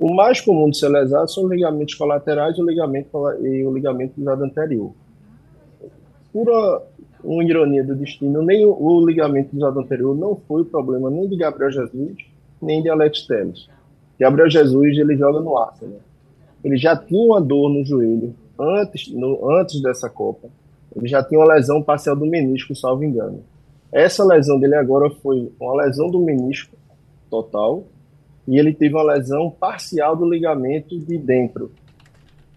O 0.00 0.14
mais 0.14 0.40
comum 0.40 0.70
de 0.70 0.78
ser 0.78 0.88
lesado 0.88 1.30
são 1.30 1.44
os 1.44 1.50
ligamentos 1.50 1.94
colaterais 1.94 2.56
e 2.56 2.62
o 2.62 2.66
ligamento, 2.66 3.10
e 3.42 3.66
o 3.66 3.74
ligamento 3.74 4.14
cruzado 4.14 4.42
anterior. 4.42 4.90
Por 6.32 6.48
uma, 7.22 7.44
ironia 7.44 7.84
do 7.84 7.94
destino, 7.96 8.40
nem 8.40 8.64
o, 8.64 8.70
o, 8.70 9.06
ligamento 9.06 9.50
cruzado 9.50 9.78
anterior 9.78 10.16
não 10.16 10.36
foi 10.48 10.62
o 10.62 10.64
problema 10.64 11.10
nem 11.10 11.28
de 11.28 11.36
Gabriel 11.36 11.70
Jesus, 11.70 12.16
nem 12.62 12.82
de 12.82 12.88
Alex 12.88 13.26
Telles. 13.26 13.68
Gabriel 14.18 14.48
Jesus 14.48 14.96
ele 14.96 15.18
joga 15.18 15.38
no 15.38 15.58
Arsenal 15.58 16.07
ele 16.62 16.76
já 16.76 16.96
tinha 16.96 17.20
uma 17.20 17.40
dor 17.40 17.70
no 17.70 17.84
joelho 17.84 18.34
antes, 18.58 19.12
no, 19.12 19.50
antes 19.50 19.80
dessa 19.80 20.08
Copa. 20.08 20.48
Ele 20.94 21.06
já 21.06 21.22
tinha 21.22 21.38
uma 21.38 21.54
lesão 21.54 21.82
parcial 21.82 22.16
do 22.16 22.26
menisco, 22.26 22.74
salvo 22.74 23.04
engano. 23.04 23.42
Essa 23.92 24.24
lesão 24.24 24.58
dele 24.58 24.74
agora 24.74 25.10
foi 25.10 25.50
uma 25.60 25.82
lesão 25.82 26.10
do 26.10 26.20
menisco 26.20 26.76
total 27.30 27.84
e 28.46 28.58
ele 28.58 28.72
teve 28.72 28.94
uma 28.94 29.02
lesão 29.14 29.50
parcial 29.50 30.16
do 30.16 30.28
ligamento 30.28 30.98
de 30.98 31.16
dentro, 31.18 31.70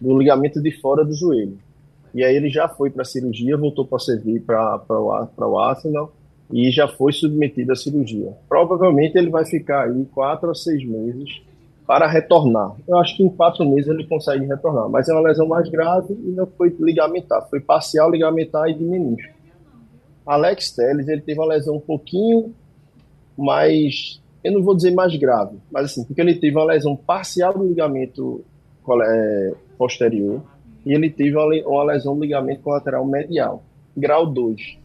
do 0.00 0.18
ligamento 0.18 0.60
de 0.60 0.72
fora 0.80 1.04
do 1.04 1.14
joelho. 1.14 1.58
E 2.14 2.22
aí 2.22 2.34
ele 2.36 2.50
já 2.50 2.68
foi 2.68 2.90
para 2.90 3.02
a 3.02 3.06
cirurgia, 3.06 3.56
voltou 3.56 3.86
para 3.86 3.98
servir 3.98 4.40
para 4.40 4.84
o 4.90 5.58
Arsenal 5.58 6.12
e 6.52 6.70
já 6.70 6.86
foi 6.86 7.12
submetido 7.12 7.72
à 7.72 7.76
cirurgia. 7.76 8.36
Provavelmente 8.48 9.16
ele 9.16 9.30
vai 9.30 9.46
ficar 9.46 9.88
aí 9.88 10.04
quatro 10.12 10.50
a 10.50 10.54
seis 10.54 10.84
meses 10.84 11.42
para 11.86 12.06
retornar. 12.06 12.74
Eu 12.86 12.96
acho 12.98 13.16
que 13.16 13.22
em 13.22 13.28
quatro 13.28 13.68
meses 13.68 13.88
ele 13.88 14.06
consegue 14.06 14.46
retornar, 14.46 14.88
mas 14.88 15.08
é 15.08 15.12
uma 15.12 15.22
lesão 15.22 15.46
mais 15.46 15.68
grave 15.68 16.14
e 16.14 16.30
não 16.30 16.46
foi 16.46 16.74
ligamentar, 16.80 17.48
foi 17.48 17.60
parcial 17.60 18.10
ligamentar 18.10 18.68
e 18.68 18.74
de 18.74 18.84
menisco. 18.84 19.32
Alex 20.24 20.70
Telles, 20.70 21.08
ele 21.08 21.20
teve 21.20 21.40
uma 21.40 21.46
lesão 21.46 21.76
um 21.76 21.80
pouquinho 21.80 22.54
mais, 23.36 24.20
eu 24.44 24.52
não 24.52 24.62
vou 24.62 24.74
dizer 24.74 24.92
mais 24.92 25.14
grave, 25.16 25.56
mas 25.70 25.86
assim, 25.86 26.04
porque 26.04 26.20
ele 26.20 26.34
teve 26.34 26.56
uma 26.56 26.64
lesão 26.64 26.94
parcial 26.94 27.56
do 27.56 27.66
ligamento 27.66 28.44
é, 29.04 29.54
posterior 29.76 30.40
e 30.86 30.92
ele 30.92 31.10
teve 31.10 31.36
uma 31.36 31.84
lesão 31.84 32.14
do 32.14 32.22
ligamento 32.22 32.62
colateral 32.62 33.04
medial, 33.04 33.62
grau 33.96 34.26
2. 34.26 34.78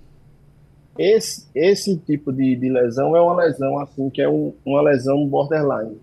Esse, 0.97 1.47
esse 1.53 1.95
tipo 1.97 2.33
de, 2.33 2.55
de 2.55 2.69
lesão 2.69 3.15
é 3.15 3.21
uma 3.21 3.35
lesão 3.35 3.77
assim 3.79 4.09
que 4.09 4.19
é 4.19 4.27
um, 4.27 4.53
uma 4.65 4.81
lesão 4.81 5.27
borderline, 5.27 5.99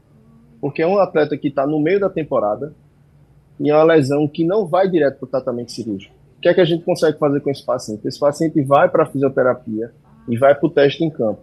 porque 0.64 0.81
é 0.81 0.87
um 0.87 0.98
atleta 0.98 1.37
que 1.37 1.48
está 1.48 1.66
no 1.66 1.79
meio 1.79 2.00
da 2.00 2.09
temporada 2.09 2.72
e 3.61 3.68
é 3.68 3.74
uma 3.74 3.85
lesão 3.85 4.27
que 4.27 4.42
não 4.42 4.64
vai 4.64 4.88
direto 4.88 5.18
para 5.18 5.27
o 5.27 5.29
tratamento 5.29 5.70
cirúrgico. 5.70 6.14
O 6.38 6.40
que 6.40 6.48
é 6.48 6.55
que 6.55 6.61
a 6.62 6.64
gente 6.64 6.83
consegue 6.83 7.18
fazer 7.18 7.40
com 7.40 7.50
esse 7.50 7.62
paciente? 7.62 8.09
Esse 8.09 8.18
paciente 8.18 8.62
vai 8.62 8.88
para 8.88 9.03
a 9.03 9.07
fisioterapia 9.07 9.92
e 10.27 10.38
vai 10.38 10.55
para 10.55 10.66
o 10.66 10.70
teste 10.70 11.05
em 11.05 11.11
campo. 11.11 11.42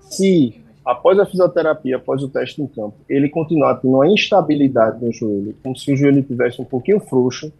Se 0.00 0.60
após 0.84 1.20
a 1.20 1.24
fisioterapia, 1.24 1.98
após 1.98 2.20
o 2.20 2.28
teste 2.28 2.60
em 2.60 2.66
campo, 2.66 2.96
ele 3.08 3.28
continuar 3.28 3.76
tendo 3.76 3.94
uma 3.94 4.08
instabilidade 4.08 5.04
no 5.04 5.12
joelho, 5.12 5.54
como 5.62 5.76
se 5.76 5.92
o 5.92 5.96
joelho 5.96 6.24
tivesse 6.24 6.60
um 6.60 6.64
pouquinho 6.64 6.98
frouxo, 6.98 7.52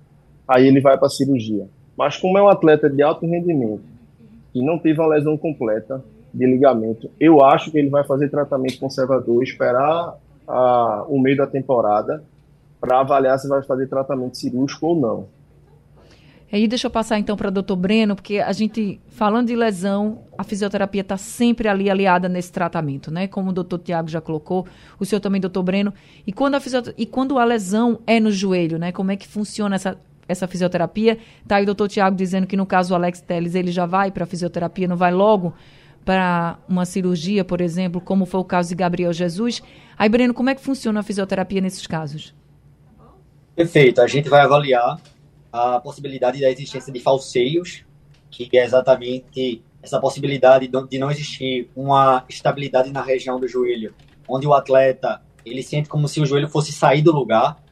aí 0.49 0.67
ele 0.67 0.81
vai 0.81 0.99
para 0.99 1.07
a 1.07 1.11
cirurgia. 1.11 1.69
Mas 1.97 2.17
como 2.17 2.37
é 2.39 2.43
um 2.43 2.49
atleta 2.49 2.91
de 2.91 3.03
alto 3.03 3.25
rendimento, 3.25 3.85
que 4.53 4.61
não 4.61 4.81
teve 4.81 4.99
uma 4.99 5.15
lesão 5.15 5.37
completa 5.37 6.05
de 6.35 6.45
ligamento, 6.45 7.09
eu 7.21 7.45
acho 7.45 7.71
que 7.71 7.79
ele 7.79 7.89
vai 7.89 8.03
fazer 8.03 8.29
tratamento 8.29 8.81
conservador, 8.81 9.45
esperar 9.45 10.19
a, 10.49 11.05
o 11.09 11.21
meio 11.21 11.37
da 11.37 11.47
temporada 11.47 12.25
para 12.81 13.01
avaliar 13.01 13.39
se 13.39 13.49
vai 13.49 13.63
fazer 13.63 13.87
tratamento 13.89 14.37
cirúrgico 14.37 14.87
ou 14.87 14.97
não. 14.97 15.39
Aí 16.51 16.67
deixa 16.67 16.87
eu 16.87 16.91
passar 16.91 17.19
então 17.19 17.37
para 17.37 17.49
o 17.49 17.51
doutor 17.51 17.77
Breno, 17.77 18.17
porque 18.17 18.39
a 18.39 18.53
gente, 18.53 18.99
falando 19.09 19.49
de 19.49 19.57
lesão, 19.57 20.21
a 20.39 20.43
fisioterapia 20.43 21.03
está 21.03 21.19
sempre 21.19 21.69
ali 21.69 21.91
aliada 21.91 22.27
nesse 22.27 22.51
tratamento, 22.51 23.11
né? 23.11 23.29
Como 23.29 23.51
o 23.51 23.53
doutor 23.53 23.79
Tiago 23.81 24.09
já 24.09 24.19
colocou, 24.19 24.67
o 24.99 25.05
senhor 25.05 25.21
também, 25.21 25.43
doutor 25.43 25.63
Breno. 25.63 25.93
E 26.27 26.33
quando 26.33 26.55
a, 26.55 26.61
e 26.97 27.05
quando 27.05 27.39
a 27.39 27.45
lesão 27.45 28.01
é 28.07 28.19
no 28.19 28.31
joelho, 28.31 28.79
né? 28.79 28.93
Como 28.93 29.11
é 29.11 29.17
que 29.17 29.29
funciona 29.29 29.77
essa, 29.77 29.99
essa 30.27 30.49
fisioterapia? 30.49 31.19
Tá 31.47 31.57
aí 31.57 31.65
o 31.65 31.67
doutor 31.67 31.87
Tiago 31.87 32.17
dizendo 32.17 32.47
que 32.47 32.57
no 32.57 32.65
caso 32.65 32.89
do 32.89 32.95
Alex 32.95 33.21
Teles, 33.21 33.55
ele 33.55 33.71
já 33.71 33.85
vai 33.85 34.11
para 34.11 34.25
a 34.25 34.27
fisioterapia, 34.27 34.89
não 34.89 34.97
vai 34.97 35.13
logo 35.13 35.53
para 36.09 36.59
uma 36.67 36.87
cirurgia, 36.87 37.45
por 37.45 37.61
exemplo, 37.61 38.01
como 38.01 38.25
foi 38.25 38.41
o 38.41 38.45
caso 38.45 38.71
de 38.71 38.75
Gabriel 38.75 39.13
Jesus. 39.13 39.63
Aí, 39.95 40.09
Breno, 40.09 40.33
como 40.33 40.49
é 40.49 40.55
que 40.55 40.61
funciona 40.63 41.01
a 41.01 41.03
fisioterapia 41.03 41.61
nesses 41.61 41.87
casos? 41.87 42.35
Perfeito. 43.55 44.01
A 44.01 44.07
gente 44.07 44.27
vai 44.27 44.41
avaliar 44.41 44.99
a 45.53 45.79
possibilidade 45.81 46.41
da 46.41 46.51
existência 46.51 46.91
de 46.91 46.99
falseios, 46.99 47.85
que 48.31 48.49
é 48.57 48.65
exatamente 48.65 49.63
essa 49.83 50.01
possibilidade 50.01 50.67
de 50.89 50.99
não 50.99 51.11
existir 51.11 51.69
uma 51.77 52.25
estabilidade 52.27 52.91
na 52.91 53.03
região 53.03 53.39
do 53.39 53.47
joelho, 53.47 53.95
onde 54.27 54.47
o 54.47 54.55
atleta 54.55 55.21
ele 55.45 55.63
sente 55.63 55.91
como 55.91 56.09
se 56.09 56.23
o 56.23 56.25
joelho 56.25 56.49
fosse 56.49 56.73
sair 56.73 57.03
do 57.03 57.13
lugar. 57.13 57.63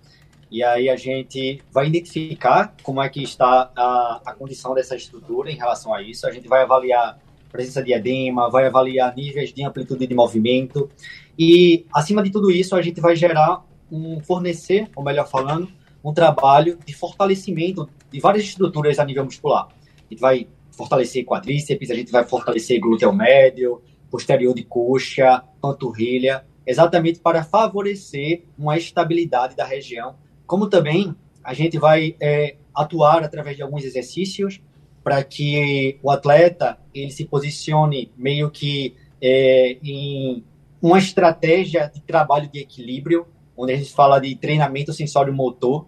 E 0.50 0.62
aí 0.62 0.90
a 0.90 0.96
gente 0.96 1.62
vai 1.72 1.86
identificar 1.86 2.74
como 2.82 3.00
é 3.00 3.08
que 3.08 3.22
está 3.22 3.70
a, 3.74 4.20
a 4.26 4.34
condição 4.34 4.74
dessa 4.74 4.94
estrutura 4.94 5.50
em 5.50 5.56
relação 5.56 5.94
a 5.94 6.02
isso. 6.02 6.26
A 6.26 6.30
gente 6.30 6.46
vai 6.46 6.60
avaliar 6.60 7.18
presença 7.56 7.82
de 7.82 7.92
edema, 7.92 8.50
vai 8.50 8.66
avaliar 8.66 9.14
níveis 9.16 9.52
de 9.52 9.64
amplitude 9.64 10.06
de 10.06 10.14
movimento 10.14 10.90
e 11.38 11.86
acima 11.92 12.22
de 12.22 12.30
tudo 12.30 12.50
isso 12.50 12.76
a 12.76 12.82
gente 12.82 13.00
vai 13.00 13.16
gerar 13.16 13.64
um 13.90 14.20
fornecer, 14.20 14.88
ou 14.94 15.02
melhor 15.02 15.26
falando, 15.28 15.68
um 16.04 16.12
trabalho 16.12 16.78
de 16.84 16.94
fortalecimento 16.94 17.88
de 18.12 18.20
várias 18.20 18.44
estruturas 18.44 18.98
a 18.98 19.04
nível 19.04 19.24
muscular. 19.24 19.68
A 19.68 20.08
gente 20.10 20.20
vai 20.20 20.46
fortalecer 20.70 21.24
quadríceps, 21.24 21.90
a 21.90 21.94
gente 21.94 22.12
vai 22.12 22.24
fortalecer 22.24 22.78
glúteo 22.78 23.12
médio, 23.12 23.82
posterior 24.10 24.54
de 24.54 24.62
coxa, 24.62 25.42
panturrilha, 25.60 26.44
exatamente 26.66 27.18
para 27.20 27.42
favorecer 27.42 28.44
uma 28.58 28.76
estabilidade 28.76 29.56
da 29.56 29.64
região. 29.64 30.14
Como 30.46 30.68
também 30.68 31.14
a 31.42 31.54
gente 31.54 31.78
vai 31.78 32.16
é, 32.20 32.56
atuar 32.74 33.24
através 33.24 33.56
de 33.56 33.62
alguns 33.62 33.84
exercícios 33.84 34.60
para 35.06 35.22
que 35.22 36.00
o 36.02 36.10
atleta 36.10 36.80
ele 36.92 37.12
se 37.12 37.26
posicione 37.26 38.10
meio 38.16 38.50
que 38.50 38.96
é, 39.22 39.78
em 39.80 40.42
uma 40.82 40.98
estratégia 40.98 41.88
de 41.94 42.00
trabalho 42.00 42.50
de 42.50 42.58
equilíbrio, 42.58 43.24
onde 43.56 43.72
a 43.72 43.76
gente 43.76 43.92
fala 43.92 44.18
de 44.18 44.34
treinamento 44.34 44.92
sensório-motor, 44.92 45.86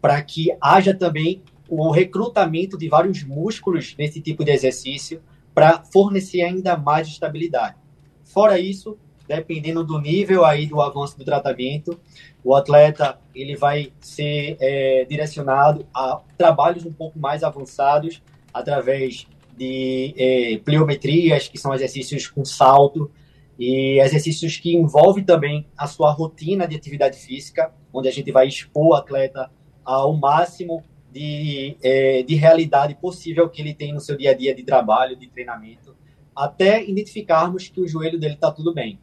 para 0.00 0.20
que 0.20 0.48
haja 0.60 0.92
também 0.92 1.44
o 1.68 1.92
recrutamento 1.92 2.76
de 2.76 2.88
vários 2.88 3.22
músculos 3.22 3.94
nesse 3.96 4.20
tipo 4.20 4.44
de 4.44 4.50
exercício 4.50 5.22
para 5.54 5.84
fornecer 5.84 6.42
ainda 6.42 6.76
mais 6.76 7.06
estabilidade. 7.06 7.76
Fora 8.24 8.58
isso, 8.58 8.98
dependendo 9.28 9.84
do 9.84 10.00
nível 10.00 10.44
aí 10.44 10.66
do 10.66 10.80
avanço 10.80 11.16
do 11.16 11.24
tratamento, 11.24 12.00
o 12.42 12.52
atleta 12.52 13.16
ele 13.32 13.54
vai 13.54 13.92
ser 14.00 14.56
é, 14.58 15.06
direcionado 15.08 15.86
a 15.94 16.20
trabalhos 16.36 16.84
um 16.84 16.92
pouco 16.92 17.16
mais 17.16 17.44
avançados 17.44 18.20
através 18.58 19.26
de 19.56 20.14
é, 20.16 20.58
pliometrias, 20.64 21.48
que 21.48 21.58
são 21.58 21.74
exercícios 21.74 22.26
com 22.26 22.44
salto, 22.44 23.10
e 23.58 23.98
exercícios 24.00 24.56
que 24.58 24.74
envolvem 24.74 25.24
também 25.24 25.66
a 25.76 25.86
sua 25.86 26.10
rotina 26.10 26.66
de 26.66 26.76
atividade 26.76 27.18
física, 27.18 27.72
onde 27.92 28.08
a 28.08 28.12
gente 28.12 28.30
vai 28.32 28.46
expor 28.46 28.88
o 28.88 28.94
atleta 28.94 29.50
ao 29.84 30.14
máximo 30.14 30.82
de, 31.12 31.76
é, 31.82 32.22
de 32.22 32.34
realidade 32.34 32.94
possível 32.94 33.48
que 33.48 33.60
ele 33.60 33.74
tem 33.74 33.92
no 33.92 34.00
seu 34.00 34.16
dia 34.16 34.30
a 34.30 34.34
dia 34.34 34.54
de 34.54 34.62
trabalho, 34.62 35.16
de 35.16 35.26
treinamento, 35.28 35.94
até 36.34 36.84
identificarmos 36.84 37.68
que 37.68 37.80
o 37.80 37.88
joelho 37.88 38.18
dele 38.18 38.34
está 38.34 38.50
tudo 38.50 38.74
bem. 38.74 38.98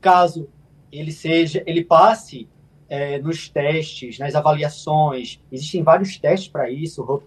Caso 0.00 0.48
ele 0.92 1.12
seja, 1.12 1.62
ele 1.66 1.84
passe 1.84 2.48
é, 2.88 3.18
nos 3.18 3.48
testes, 3.48 4.18
nas 4.18 4.34
avaliações, 4.34 5.40
existem 5.50 5.82
vários 5.82 6.18
testes 6.18 6.48
para 6.48 6.70
isso, 6.70 7.02
road 7.02 7.24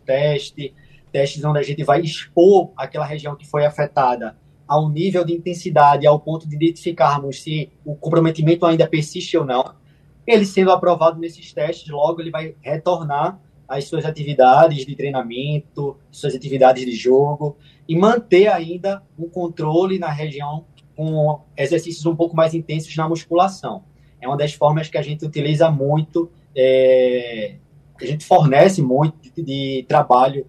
testes 1.12 1.44
onde 1.44 1.60
a 1.60 1.64
gente 1.64 1.84
vai 1.84 2.02
expor 2.02 2.72
aquela 2.76 3.06
região 3.06 3.36
que 3.36 3.48
foi 3.48 3.66
afetada 3.66 4.38
a 4.68 4.80
um 4.80 4.90
nível 4.90 5.24
de 5.24 5.34
intensidade 5.34 6.06
ao 6.06 6.20
ponto 6.20 6.48
de 6.48 6.56
identificarmos 6.56 7.42
se 7.42 7.72
o 7.86 7.96
comprometimento 7.96 8.66
ainda 8.66 8.88
persiste 8.88 9.38
ou 9.38 9.46
não. 9.46 9.76
Ele 10.26 10.46
sendo 10.46 10.72
aprovado 10.72 11.20
nesses 11.20 11.54
testes, 11.54 11.90
logo 11.90 12.22
ele 12.22 12.32
vai 12.32 12.54
retornar 12.62 13.40
às 13.68 13.86
suas 13.86 14.06
atividades 14.06 14.86
de 14.86 14.96
treinamento, 14.96 15.98
suas 16.12 16.36
atividades 16.36 16.86
de 16.86 16.92
jogo 16.92 17.58
e 17.88 17.96
manter 17.96 18.48
ainda 18.48 19.02
um 19.18 19.30
controle 19.30 19.98
na 19.98 20.12
região 20.12 20.66
com 20.96 21.42
exercícios 21.56 22.06
um 22.06 22.16
pouco 22.16 22.36
mais 22.36 22.54
intensos 22.54 22.96
na 22.96 23.08
musculação. 23.08 23.84
É 24.20 24.28
uma 24.28 24.36
das 24.36 24.54
formas 24.54 24.90
que 24.90 24.98
a 24.98 25.02
gente 25.02 25.26
utiliza 25.26 25.70
muito, 25.70 26.30
é, 26.56 27.56
que 27.98 28.06
a 28.06 28.08
gente 28.08 28.26
fornece 28.26 28.82
muito 28.82 29.32
de, 29.32 29.44
de 29.44 29.86
trabalho 29.88 30.46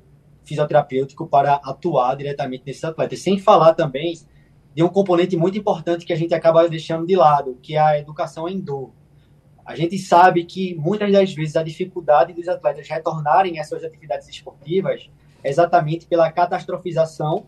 fisioterapêutico 0.48 1.26
para 1.26 1.54
atuar 1.56 2.16
diretamente 2.16 2.64
nesses 2.66 2.82
atletas. 2.82 3.20
Sem 3.20 3.38
falar 3.38 3.74
também 3.74 4.14
de 4.74 4.82
um 4.82 4.88
componente 4.88 5.36
muito 5.36 5.58
importante 5.58 6.06
que 6.06 6.12
a 6.12 6.16
gente 6.16 6.34
acaba 6.34 6.66
deixando 6.68 7.06
de 7.06 7.14
lado, 7.14 7.58
que 7.62 7.74
é 7.74 7.80
a 7.80 7.98
educação 7.98 8.48
em 8.48 8.58
dor. 8.58 8.92
A 9.64 9.76
gente 9.76 9.98
sabe 9.98 10.44
que 10.44 10.74
muitas 10.76 11.12
das 11.12 11.34
vezes 11.34 11.54
a 11.54 11.62
dificuldade 11.62 12.32
dos 12.32 12.48
atletas 12.48 12.88
retornarem 12.88 13.60
às 13.60 13.68
suas 13.68 13.84
atividades 13.84 14.26
esportivas 14.28 15.10
é 15.44 15.50
exatamente 15.50 16.06
pela 16.06 16.32
catastrofização 16.32 17.46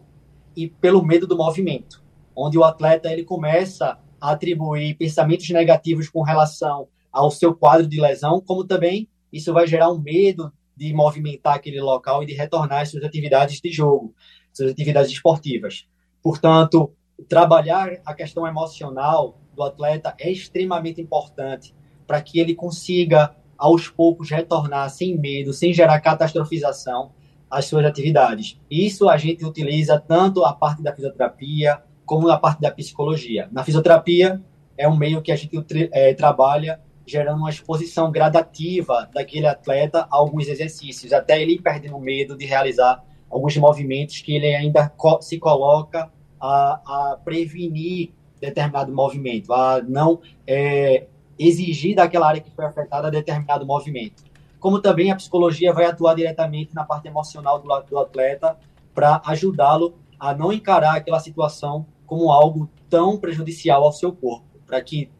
e 0.54 0.68
pelo 0.68 1.02
medo 1.02 1.26
do 1.26 1.36
movimento, 1.36 2.02
onde 2.36 2.58
o 2.58 2.64
atleta 2.64 3.10
ele 3.10 3.24
começa 3.24 3.98
a 4.20 4.32
atribuir 4.32 4.96
pensamentos 4.96 5.48
negativos 5.48 6.08
com 6.08 6.22
relação 6.22 6.88
ao 7.10 7.30
seu 7.30 7.54
quadro 7.54 7.86
de 7.86 8.00
lesão, 8.00 8.40
como 8.40 8.64
também 8.64 9.08
isso 9.32 9.52
vai 9.52 9.66
gerar 9.66 9.90
um 9.90 9.98
medo 9.98 10.52
de 10.80 10.94
movimentar 10.94 11.56
aquele 11.56 11.78
local 11.78 12.22
e 12.22 12.26
de 12.26 12.32
retornar 12.32 12.80
às 12.80 12.88
suas 12.88 13.04
atividades 13.04 13.60
de 13.60 13.70
jogo, 13.70 14.14
suas 14.50 14.70
atividades 14.72 15.12
esportivas. 15.12 15.86
Portanto, 16.22 16.90
trabalhar 17.28 18.00
a 18.02 18.14
questão 18.14 18.46
emocional 18.46 19.38
do 19.54 19.62
atleta 19.62 20.14
é 20.18 20.30
extremamente 20.32 20.98
importante 20.98 21.74
para 22.06 22.22
que 22.22 22.40
ele 22.40 22.54
consiga, 22.54 23.36
aos 23.58 23.88
poucos, 23.88 24.30
retornar 24.30 24.88
sem 24.88 25.18
medo, 25.18 25.52
sem 25.52 25.74
gerar 25.74 26.00
catastrofização 26.00 27.12
às 27.50 27.66
suas 27.66 27.84
atividades. 27.84 28.58
Isso 28.70 29.06
a 29.10 29.18
gente 29.18 29.44
utiliza 29.44 30.00
tanto 30.00 30.46
a 30.46 30.54
parte 30.54 30.82
da 30.82 30.94
fisioterapia 30.94 31.82
como 32.06 32.26
a 32.30 32.38
parte 32.38 32.62
da 32.62 32.70
psicologia. 32.70 33.50
Na 33.52 33.62
fisioterapia, 33.62 34.42
é 34.78 34.88
um 34.88 34.96
meio 34.96 35.20
que 35.20 35.30
a 35.30 35.36
gente 35.36 35.62
é, 35.92 36.14
trabalha 36.14 36.80
gerando 37.06 37.38
uma 37.38 37.50
exposição 37.50 38.10
gradativa 38.10 39.08
daquele 39.12 39.46
atleta 39.46 40.00
a 40.02 40.16
alguns 40.16 40.48
exercícios, 40.48 41.12
até 41.12 41.40
ele 41.40 41.60
perdendo 41.60 41.98
medo 41.98 42.36
de 42.36 42.46
realizar 42.46 43.02
alguns 43.28 43.56
movimentos 43.56 44.20
que 44.20 44.34
ele 44.34 44.54
ainda 44.54 44.92
se 45.20 45.38
coloca 45.38 46.10
a, 46.40 47.12
a 47.12 47.16
prevenir 47.16 48.12
determinado 48.40 48.92
movimento, 48.92 49.52
a 49.52 49.82
não 49.82 50.20
é, 50.46 51.06
exigir 51.38 51.94
daquela 51.94 52.28
área 52.28 52.40
que 52.40 52.50
foi 52.50 52.64
afetada 52.64 53.10
determinado 53.10 53.66
movimento. 53.66 54.24
Como 54.58 54.80
também 54.80 55.10
a 55.10 55.16
psicologia 55.16 55.72
vai 55.72 55.86
atuar 55.86 56.14
diretamente 56.14 56.74
na 56.74 56.84
parte 56.84 57.08
emocional 57.08 57.60
do, 57.60 57.68
do 57.88 57.98
atleta 57.98 58.56
para 58.94 59.22
ajudá-lo 59.26 59.94
a 60.18 60.34
não 60.34 60.52
encarar 60.52 60.96
aquela 60.96 61.20
situação 61.20 61.86
como 62.06 62.30
algo 62.30 62.68
tão 62.88 63.16
prejudicial 63.16 63.84
ao 63.84 63.92
seu 63.92 64.12
corpo, 64.12 64.44
para 64.66 64.82
que 64.82 65.10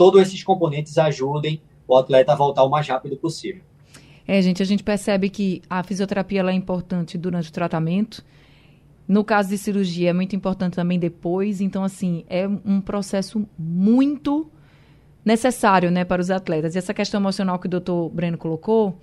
todos 0.00 0.22
esses 0.22 0.42
componentes 0.42 0.96
ajudem 0.96 1.60
o 1.86 1.94
atleta 1.94 2.32
a 2.32 2.34
voltar 2.34 2.62
o 2.62 2.70
mais 2.70 2.88
rápido 2.88 3.18
possível. 3.18 3.60
É, 4.26 4.40
gente, 4.40 4.62
a 4.62 4.64
gente 4.64 4.82
percebe 4.82 5.28
que 5.28 5.60
a 5.68 5.82
fisioterapia 5.82 6.40
é 6.40 6.52
importante 6.54 7.18
durante 7.18 7.50
o 7.50 7.52
tratamento. 7.52 8.24
No 9.06 9.22
caso 9.22 9.50
de 9.50 9.58
cirurgia, 9.58 10.08
é 10.08 10.12
muito 10.14 10.34
importante 10.34 10.76
também 10.76 10.98
depois. 10.98 11.60
Então, 11.60 11.84
assim, 11.84 12.24
é 12.30 12.48
um 12.48 12.80
processo 12.80 13.46
muito 13.58 14.50
necessário 15.22 15.90
né, 15.90 16.02
para 16.02 16.22
os 16.22 16.30
atletas. 16.30 16.74
E 16.74 16.78
essa 16.78 16.94
questão 16.94 17.20
emocional 17.20 17.58
que 17.58 17.66
o 17.66 17.70
doutor 17.70 18.08
Breno 18.08 18.38
colocou, 18.38 18.98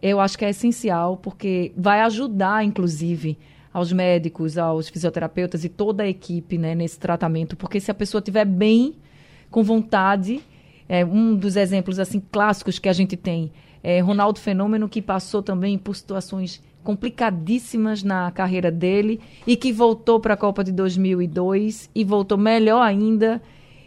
eu 0.00 0.20
acho 0.20 0.38
que 0.38 0.44
é 0.44 0.50
essencial, 0.50 1.16
porque 1.16 1.72
vai 1.76 2.00
ajudar, 2.02 2.64
inclusive, 2.64 3.36
aos 3.72 3.92
médicos, 3.92 4.56
aos 4.56 4.88
fisioterapeutas 4.88 5.64
e 5.64 5.68
toda 5.68 6.04
a 6.04 6.08
equipe 6.08 6.56
né, 6.56 6.76
nesse 6.76 7.00
tratamento. 7.00 7.56
Porque 7.56 7.80
se 7.80 7.90
a 7.90 7.94
pessoa 7.94 8.20
estiver 8.20 8.44
bem 8.44 8.94
com 9.50 9.62
vontade. 9.62 10.40
É, 10.88 11.04
um 11.04 11.34
dos 11.34 11.56
exemplos 11.56 11.98
assim 11.98 12.20
clássicos 12.20 12.78
que 12.78 12.88
a 12.88 12.92
gente 12.92 13.16
tem 13.16 13.52
é 13.82 14.00
Ronaldo 14.00 14.38
Fenômeno, 14.38 14.88
que 14.88 15.00
passou 15.00 15.42
também 15.42 15.78
por 15.78 15.94
situações 15.94 16.62
complicadíssimas 16.82 18.02
na 18.02 18.30
carreira 18.30 18.70
dele 18.70 19.20
e 19.46 19.56
que 19.56 19.72
voltou 19.72 20.18
para 20.18 20.34
a 20.34 20.36
Copa 20.36 20.64
de 20.64 20.72
2002 20.72 21.90
e 21.94 22.04
voltou 22.04 22.38
melhor 22.38 22.80
ainda 22.80 23.42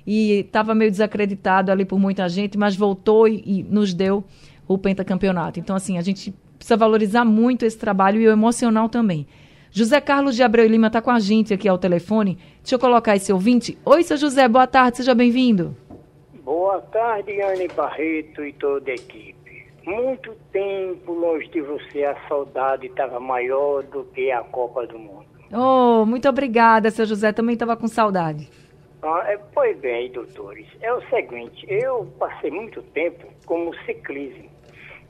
e 0.05 0.41
estava 0.41 0.75
meio 0.75 0.91
desacreditado 0.91 1.71
ali 1.71 1.85
por 1.85 1.99
muita 1.99 2.27
gente, 2.29 2.57
mas 2.57 2.75
voltou 2.75 3.27
e, 3.27 3.43
e 3.45 3.63
nos 3.63 3.93
deu 3.93 4.23
o 4.67 4.77
pentacampeonato. 4.77 5.59
Então, 5.59 5.75
assim, 5.75 5.97
a 5.97 6.01
gente 6.01 6.33
precisa 6.57 6.77
valorizar 6.77 7.25
muito 7.25 7.65
esse 7.65 7.77
trabalho 7.77 8.21
e 8.21 8.27
o 8.27 8.31
emocional 8.31 8.87
também. 8.87 9.25
José 9.73 10.01
Carlos 10.01 10.35
de 10.35 10.43
Abreu 10.43 10.67
Lima 10.67 10.87
está 10.87 11.01
com 11.01 11.11
a 11.11 11.19
gente 11.19 11.53
aqui 11.53 11.65
ao 11.65 11.77
telefone. 11.77 12.37
Deixa 12.57 12.75
eu 12.75 12.79
colocar 12.79 13.15
esse 13.15 13.31
ouvinte. 13.31 13.77
Oi, 13.85 14.03
seu 14.03 14.17
José, 14.17 14.45
boa 14.45 14.67
tarde, 14.67 14.97
seja 14.97 15.15
bem-vindo. 15.15 15.73
Boa 16.43 16.81
tarde, 16.81 17.41
Anne 17.41 17.69
Barreto 17.69 18.43
e 18.43 18.51
toda 18.51 18.91
a 18.91 18.95
equipe. 18.95 19.65
Muito 19.85 20.35
tempo 20.51 21.13
longe 21.13 21.47
de 21.47 21.61
você, 21.61 22.03
a 22.03 22.17
saudade 22.27 22.87
estava 22.87 23.17
maior 23.17 23.81
do 23.83 24.03
que 24.03 24.29
a 24.29 24.41
Copa 24.41 24.85
do 24.85 24.99
Mundo. 24.99 25.25
Oh, 25.53 26.05
muito 26.05 26.27
obrigada, 26.27 26.91
seu 26.91 27.05
José, 27.05 27.31
também 27.31 27.53
estava 27.53 27.77
com 27.77 27.87
saudade. 27.87 28.49
Ah, 29.01 29.23
é, 29.25 29.37
pois 29.53 29.77
bem, 29.79 30.11
doutores, 30.11 30.67
é 30.81 30.93
o 30.93 31.01
seguinte, 31.09 31.65
eu 31.69 32.05
passei 32.19 32.51
muito 32.51 32.81
tempo 32.81 33.25
como 33.45 33.73
ciclismo. 33.85 34.49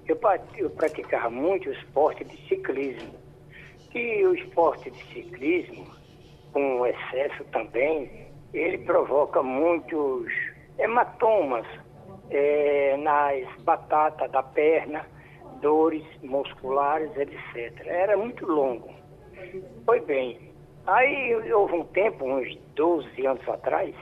Eu, 0.08 0.20
eu 0.56 0.70
praticava 0.70 1.32
muito 1.32 1.68
o 1.68 1.74
esporte 1.74 2.24
de 2.24 2.38
ciclismo 2.48 3.21
que 3.92 4.26
o 4.26 4.34
esporte 4.34 4.90
de 4.90 5.04
ciclismo, 5.14 5.86
com 6.54 6.86
excesso 6.86 7.44
também, 7.46 8.28
ele 8.54 8.80
provoca 8.80 9.42
muitos 9.42 10.32
hematomas 10.78 11.66
é, 12.30 12.98
nas 12.98 13.64
batatas 13.64 14.32
da 14.32 14.44
perna, 14.44 15.06
dores 15.62 16.04
musculares, 16.24 17.12
etc. 17.16 17.86
Era 17.86 18.18
muito 18.18 18.46
longo. 18.46 18.90
Foi 19.86 20.00
bem. 20.02 20.52
Aí 20.88 21.54
houve 21.54 21.76
um 21.76 21.84
tempo, 21.86 22.26
uns 22.26 22.58
12 22.76 23.26
anos 23.26 23.48
atrás, 23.48 23.94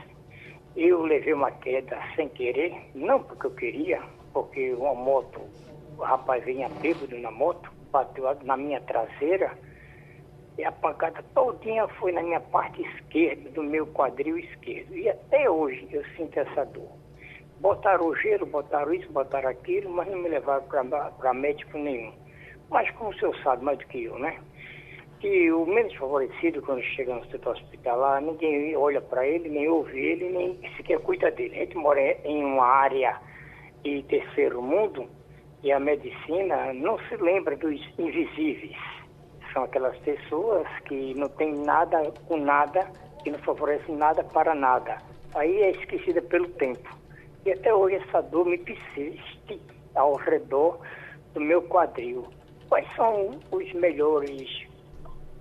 eu 0.75 1.01
levei 1.01 1.33
uma 1.33 1.51
queda 1.51 1.99
sem 2.15 2.29
querer, 2.29 2.73
não 2.95 3.21
porque 3.21 3.47
eu 3.47 3.51
queria, 3.51 4.01
porque 4.31 4.73
uma 4.73 4.95
moto, 4.95 5.41
o 5.97 6.01
rapaz 6.01 6.43
vinha 6.45 6.69
bêbado 6.81 7.17
na 7.17 7.31
moto, 7.31 7.69
bateu 7.91 8.25
na 8.43 8.55
minha 8.55 8.79
traseira, 8.81 9.51
e 10.59 10.65
a 10.65 10.73
pancada 10.73 11.23
todinha 11.33 11.87
foi 11.87 12.11
na 12.11 12.21
minha 12.21 12.41
parte 12.41 12.81
esquerda, 12.81 13.49
do 13.51 13.63
meu 13.63 13.87
quadril 13.87 14.37
esquerdo. 14.37 14.93
E 14.93 15.07
até 15.07 15.49
hoje 15.49 15.87
eu 15.89 16.03
sinto 16.17 16.37
essa 16.37 16.65
dor. 16.65 16.91
Botaram 17.61 18.05
o 18.05 18.15
gelo, 18.17 18.45
botaram 18.45 18.93
isso, 18.93 19.09
botaram 19.09 19.47
aquilo, 19.47 19.89
mas 19.89 20.09
não 20.09 20.17
me 20.17 20.27
levaram 20.27 20.65
para 20.67 21.33
médico 21.33 21.77
nenhum. 21.77 22.11
Mas 22.69 22.91
como 22.91 23.11
o 23.11 23.13
senhor 23.13 23.33
sabe 23.37 23.63
mais 23.63 23.77
do 23.77 23.87
que 23.87 24.03
eu, 24.03 24.19
né? 24.19 24.37
Que 25.21 25.49
o 25.49 25.65
menos 25.65 25.95
favorecido, 25.95 26.61
quando 26.61 26.81
chega 26.81 27.15
no 27.15 27.25
setor 27.27 27.55
hospitalar, 27.55 28.21
ninguém 28.21 28.75
olha 28.75 28.99
para 28.99 29.25
ele, 29.25 29.47
nem 29.47 29.69
ouve 29.69 29.97
ele, 29.97 30.29
nem 30.29 30.59
sequer 30.75 30.99
cuida 30.99 31.31
dele. 31.31 31.55
A 31.55 31.59
gente 31.59 31.77
mora 31.77 32.01
em 32.01 32.43
uma 32.43 32.65
área 32.65 33.17
de 33.81 34.03
terceiro 34.03 34.61
mundo 34.61 35.07
e 35.63 35.71
a 35.71 35.79
medicina 35.79 36.73
não 36.73 36.99
se 37.07 37.15
lembra 37.15 37.55
dos 37.55 37.79
invisíveis 37.97 38.98
são 39.53 39.63
aquelas 39.63 39.97
pessoas 39.99 40.67
que 40.85 41.13
não 41.15 41.27
têm 41.29 41.53
nada 41.53 42.11
com 42.27 42.37
nada, 42.37 42.89
que 43.23 43.31
não 43.31 43.39
favorecem 43.39 43.95
nada 43.95 44.23
para 44.23 44.53
nada. 44.55 44.97
Aí 45.35 45.61
é 45.61 45.71
esquecida 45.71 46.21
pelo 46.21 46.47
tempo. 46.49 46.89
E 47.45 47.51
até 47.51 47.73
hoje 47.73 47.95
essa 47.95 48.21
dor 48.21 48.45
me 48.45 48.57
persiste 48.57 49.61
ao 49.95 50.15
redor 50.15 50.79
do 51.33 51.41
meu 51.41 51.61
quadril. 51.63 52.27
Quais 52.67 52.87
são 52.95 53.31
os 53.51 53.73
melhores, 53.73 54.67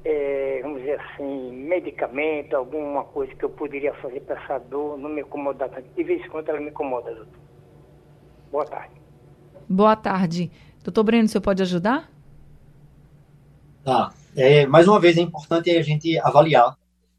é, 0.04 0.60
vamos 0.62 0.80
dizer 0.80 1.00
assim, 1.00 1.52
medicamentos, 1.52 2.54
alguma 2.54 3.04
coisa 3.04 3.34
que 3.34 3.44
eu 3.44 3.50
poderia 3.50 3.92
fazer 3.94 4.20
para 4.20 4.40
essa 4.42 4.58
dor 4.58 4.96
não 4.98 5.10
me 5.10 5.22
incomodar 5.22 5.68
tanto? 5.68 5.88
De 5.94 6.04
vez 6.04 6.24
em 6.24 6.28
quando 6.28 6.48
ela 6.48 6.60
me 6.60 6.70
incomoda, 6.70 7.14
doutor. 7.14 7.40
Boa 8.50 8.64
tarde. 8.64 8.94
Boa 9.68 9.96
tarde. 9.96 10.50
Doutor 10.82 11.02
Breno, 11.04 11.28
senhor 11.28 11.42
pode 11.42 11.62
ajudar? 11.62 12.10
Tá. 13.88 14.12
É, 14.36 14.66
mais 14.66 14.86
uma 14.86 15.00
vez, 15.00 15.16
é 15.16 15.22
importante 15.22 15.70
a 15.70 15.80
gente 15.80 16.18
avaliar 16.18 16.76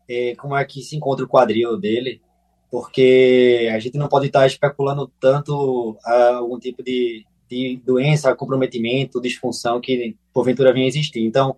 é, 0.07 0.35
como 0.35 0.55
é 0.55 0.63
que 0.63 0.83
se 0.83 0.95
encontra 0.95 1.25
o 1.25 1.27
quadril 1.27 1.75
dele, 1.79 2.21
porque 2.69 3.67
a 3.73 3.79
gente 3.79 3.97
não 3.97 4.07
pode 4.07 4.27
estar 4.27 4.45
especulando 4.45 5.11
tanto 5.19 5.93
uh, 5.93 6.35
algum 6.35 6.59
tipo 6.59 6.83
de, 6.83 7.25
de 7.49 7.81
doença, 7.83 8.35
comprometimento, 8.35 9.19
disfunção 9.19 9.81
que 9.81 10.15
porventura 10.31 10.71
venha 10.71 10.87
existir. 10.87 11.21
Então, 11.25 11.55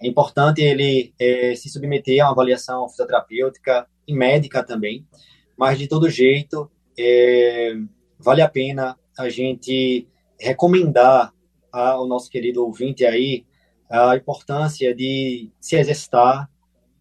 é 0.00 0.06
importante 0.06 0.62
ele 0.62 1.12
é, 1.18 1.56
se 1.56 1.68
submeter 1.68 2.22
a 2.22 2.26
uma 2.26 2.30
avaliação 2.30 2.88
fisioterapêutica 2.88 3.88
e 4.06 4.14
médica 4.14 4.62
também, 4.62 5.04
mas 5.58 5.80
de 5.80 5.88
todo 5.88 6.08
jeito, 6.08 6.70
é, 6.96 7.74
vale 8.20 8.40
a 8.40 8.48
pena 8.48 8.96
a 9.18 9.28
gente 9.28 10.06
recomendar 10.38 11.34
ao 11.72 12.06
nosso 12.06 12.30
querido 12.30 12.64
ouvinte 12.64 13.04
aí 13.04 13.44
a 13.90 14.16
importância 14.16 14.94
de 14.94 15.50
se 15.60 15.76
exercitar, 15.76 16.48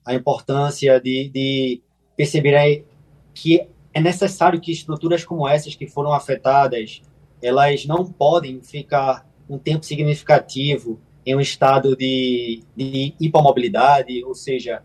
a 0.06 0.14
importância 0.14 1.00
de, 1.00 1.30
de 1.30 1.82
perceber 2.16 2.86
que 3.34 3.68
é 3.94 4.02
necessário 4.02 4.60
que 4.60 4.72
estruturas 4.72 5.24
como 5.24 5.48
essas 5.48 5.76
que 5.76 5.88
foram 5.88 6.14
afetadas, 6.14 7.02
elas 7.42 7.86
não 7.86 8.06
podem 8.06 8.62
ficar 8.62 9.28
um 9.50 9.58
tempo 9.58 9.86
significativo 9.86 11.00
em 11.26 11.36
um 11.36 11.40
estado 11.40 11.96
de, 11.96 12.64
de 12.76 13.14
hipomobilidade, 13.20 14.24
ou 14.24 14.36
seja, 14.36 14.84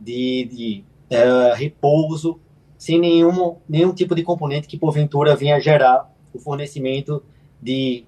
de, 0.00 0.48
de 0.50 0.84
uh, 1.14 1.54
repouso, 1.54 2.40
sem 2.76 2.98
nenhum, 2.98 3.56
nenhum 3.68 3.92
tipo 3.92 4.14
de 4.14 4.22
componente 4.22 4.66
que 4.66 4.78
porventura 4.78 5.36
venha 5.36 5.60
gerar 5.60 6.10
o 6.32 6.38
fornecimento 6.38 7.22
de 7.62 8.04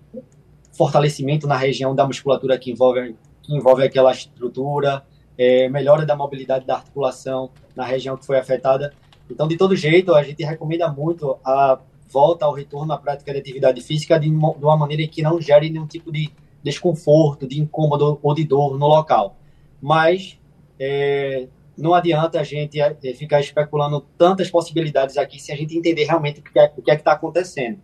fortalecimento 0.73 1.47
na 1.47 1.57
região 1.57 1.95
da 1.95 2.07
musculatura 2.07 2.59
que 2.59 2.71
envolve 2.71 3.17
que 3.49 3.57
envolve 3.57 3.83
aquela 3.83 4.13
estrutura, 4.13 5.03
é, 5.39 5.71
melhora 5.71 6.05
da 6.05 6.15
mobilidade 6.15 6.67
da 6.67 6.75
articulação 6.75 7.51
na 7.75 7.85
região 7.85 8.15
que 8.15 8.27
foi 8.27 8.39
afetada. 8.39 8.93
Então, 9.31 9.49
de 9.49 9.57
todo 9.57 9.75
jeito, 9.75 10.15
a 10.15 10.23
gente 10.23 10.45
recomenda 10.45 10.87
muito 10.93 11.39
a 11.43 11.81
volta 12.07 12.45
ao 12.45 12.53
retorno 12.53 12.93
à 12.93 12.99
prática 12.99 13.33
de 13.33 13.39
atividade 13.39 13.81
física 13.81 14.21
de, 14.21 14.29
de 14.29 14.35
uma 14.35 14.77
maneira 14.77 15.07
que 15.09 15.23
não 15.23 15.41
gere 15.41 15.71
nenhum 15.71 15.87
tipo 15.87 16.13
de 16.13 16.31
desconforto, 16.63 17.47
de 17.47 17.59
incômodo 17.59 18.19
ou 18.23 18.35
de 18.35 18.45
dor 18.45 18.77
no 18.79 18.87
local. 18.87 19.37
Mas 19.81 20.39
é, 20.79 21.49
não 21.77 21.95
adianta 21.95 22.39
a 22.41 22.45
gente 22.45 22.79
é, 22.79 22.95
ficar 23.15 23.41
especulando 23.41 24.05
tantas 24.19 24.51
possibilidades 24.51 25.17
aqui 25.17 25.41
se 25.41 25.53
a 25.53 25.57
gente 25.57 25.77
entender 25.77 26.05
realmente 26.05 26.41
o 26.41 26.43
que 26.43 26.59
é, 26.59 26.73
o 26.77 26.83
que 26.83 26.91
é 26.91 26.95
está 26.95 27.13
acontecendo. 27.13 27.79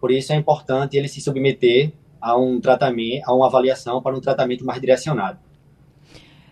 Por 0.00 0.10
isso 0.10 0.32
é 0.32 0.36
importante 0.36 0.96
ele 0.96 1.06
se 1.06 1.20
submeter 1.20 1.92
a 2.24 2.34
um 2.38 2.58
tratamento, 2.58 3.22
a 3.26 3.34
uma 3.34 3.46
avaliação 3.46 4.00
para 4.00 4.16
um 4.16 4.20
tratamento 4.20 4.64
mais 4.64 4.80
direcionado. 4.80 5.38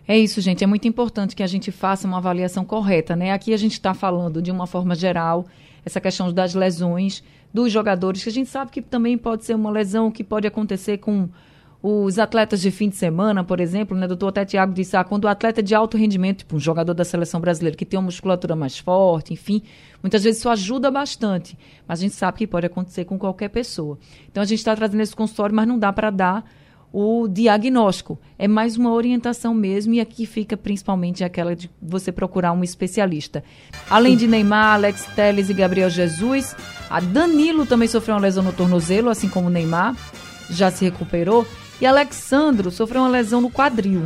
É 0.07 0.15
isso, 0.15 0.39
gente. 0.39 0.63
É 0.63 0.67
muito 0.67 0.87
importante 0.87 1.35
que 1.35 1.41
a 1.41 1.47
gente 1.47 1.71
faça 1.71 2.07
uma 2.07 2.17
avaliação 2.17 2.63
correta, 2.63 3.15
né? 3.15 3.31
Aqui 3.31 3.51
a 3.55 3.57
gente 3.57 3.71
está 3.71 3.91
falando 3.91 4.39
de 4.39 4.51
uma 4.51 4.67
forma 4.67 4.93
geral 4.93 5.47
essa 5.83 5.99
questão 5.99 6.31
das 6.31 6.53
lesões 6.53 7.23
dos 7.51 7.71
jogadores, 7.71 8.21
que 8.21 8.29
a 8.29 8.31
gente 8.31 8.49
sabe 8.49 8.69
que 8.69 8.83
também 8.83 9.17
pode 9.17 9.45
ser 9.45 9.55
uma 9.55 9.71
lesão 9.71 10.11
que 10.11 10.23
pode 10.23 10.45
acontecer 10.45 10.99
com 10.99 11.27
os 11.85 12.17
atletas 12.17 12.61
de 12.61 12.71
fim 12.71 12.87
de 12.87 12.95
semana, 12.95 13.43
por 13.43 13.59
exemplo, 13.59 13.97
né? 13.97 14.07
Doutor 14.07 14.29
até 14.29 14.45
Tiago 14.45 14.73
disse, 14.73 14.95
ah, 14.95 15.03
quando 15.03 15.25
o 15.25 15.27
atleta 15.27 15.61
de 15.61 15.75
alto 15.75 15.97
rendimento, 15.97 16.37
tipo 16.37 16.55
um 16.55 16.59
jogador 16.59 16.93
da 16.93 17.03
seleção 17.03 17.41
brasileira 17.41 17.75
que 17.75 17.83
tem 17.83 17.99
uma 17.99 18.05
musculatura 18.05 18.55
mais 18.55 18.79
forte, 18.79 19.33
enfim, 19.33 19.61
muitas 20.01 20.23
vezes 20.23 20.39
isso 20.39 20.47
ajuda 20.47 20.89
bastante. 20.89 21.57
Mas 21.85 21.99
a 21.99 22.03
gente 22.03 22.15
sabe 22.15 22.37
que 22.37 22.47
pode 22.47 22.65
acontecer 22.65 23.03
com 23.03 23.19
qualquer 23.19 23.49
pessoa. 23.49 23.99
Então 24.31 24.41
a 24.41 24.45
gente 24.45 24.59
está 24.59 24.73
trazendo 24.73 25.01
esse 25.01 25.13
consultório, 25.13 25.53
mas 25.53 25.67
não 25.67 25.77
dá 25.77 25.91
para 25.91 26.09
dar 26.09 26.49
o 26.93 27.27
diagnóstico. 27.27 28.17
É 28.39 28.47
mais 28.47 28.77
uma 28.77 28.93
orientação 28.93 29.53
mesmo, 29.53 29.93
e 29.93 29.99
aqui 29.99 30.25
fica 30.25 30.55
principalmente 30.55 31.21
aquela 31.21 31.53
de 31.53 31.69
você 31.81 32.13
procurar 32.13 32.53
um 32.53 32.63
especialista. 32.63 33.43
Além 33.89 34.15
de 34.15 34.25
Neymar, 34.25 34.75
Alex 34.75 35.05
Telles 35.17 35.49
e 35.49 35.53
Gabriel 35.53 35.89
Jesus, 35.89 36.55
a 36.89 37.01
Danilo 37.01 37.65
também 37.65 37.89
sofreu 37.89 38.15
uma 38.15 38.21
lesão 38.21 38.41
no 38.41 38.53
tornozelo, 38.53 39.09
assim 39.09 39.27
como 39.27 39.47
o 39.47 39.49
Neymar, 39.49 39.97
já 40.49 40.71
se 40.71 40.85
recuperou. 40.85 41.45
E 41.83 41.85
Alexandro 41.85 42.71
sofreu 42.71 43.01
uma 43.01 43.09
lesão 43.09 43.41
no 43.41 43.51
quadril. 43.51 44.03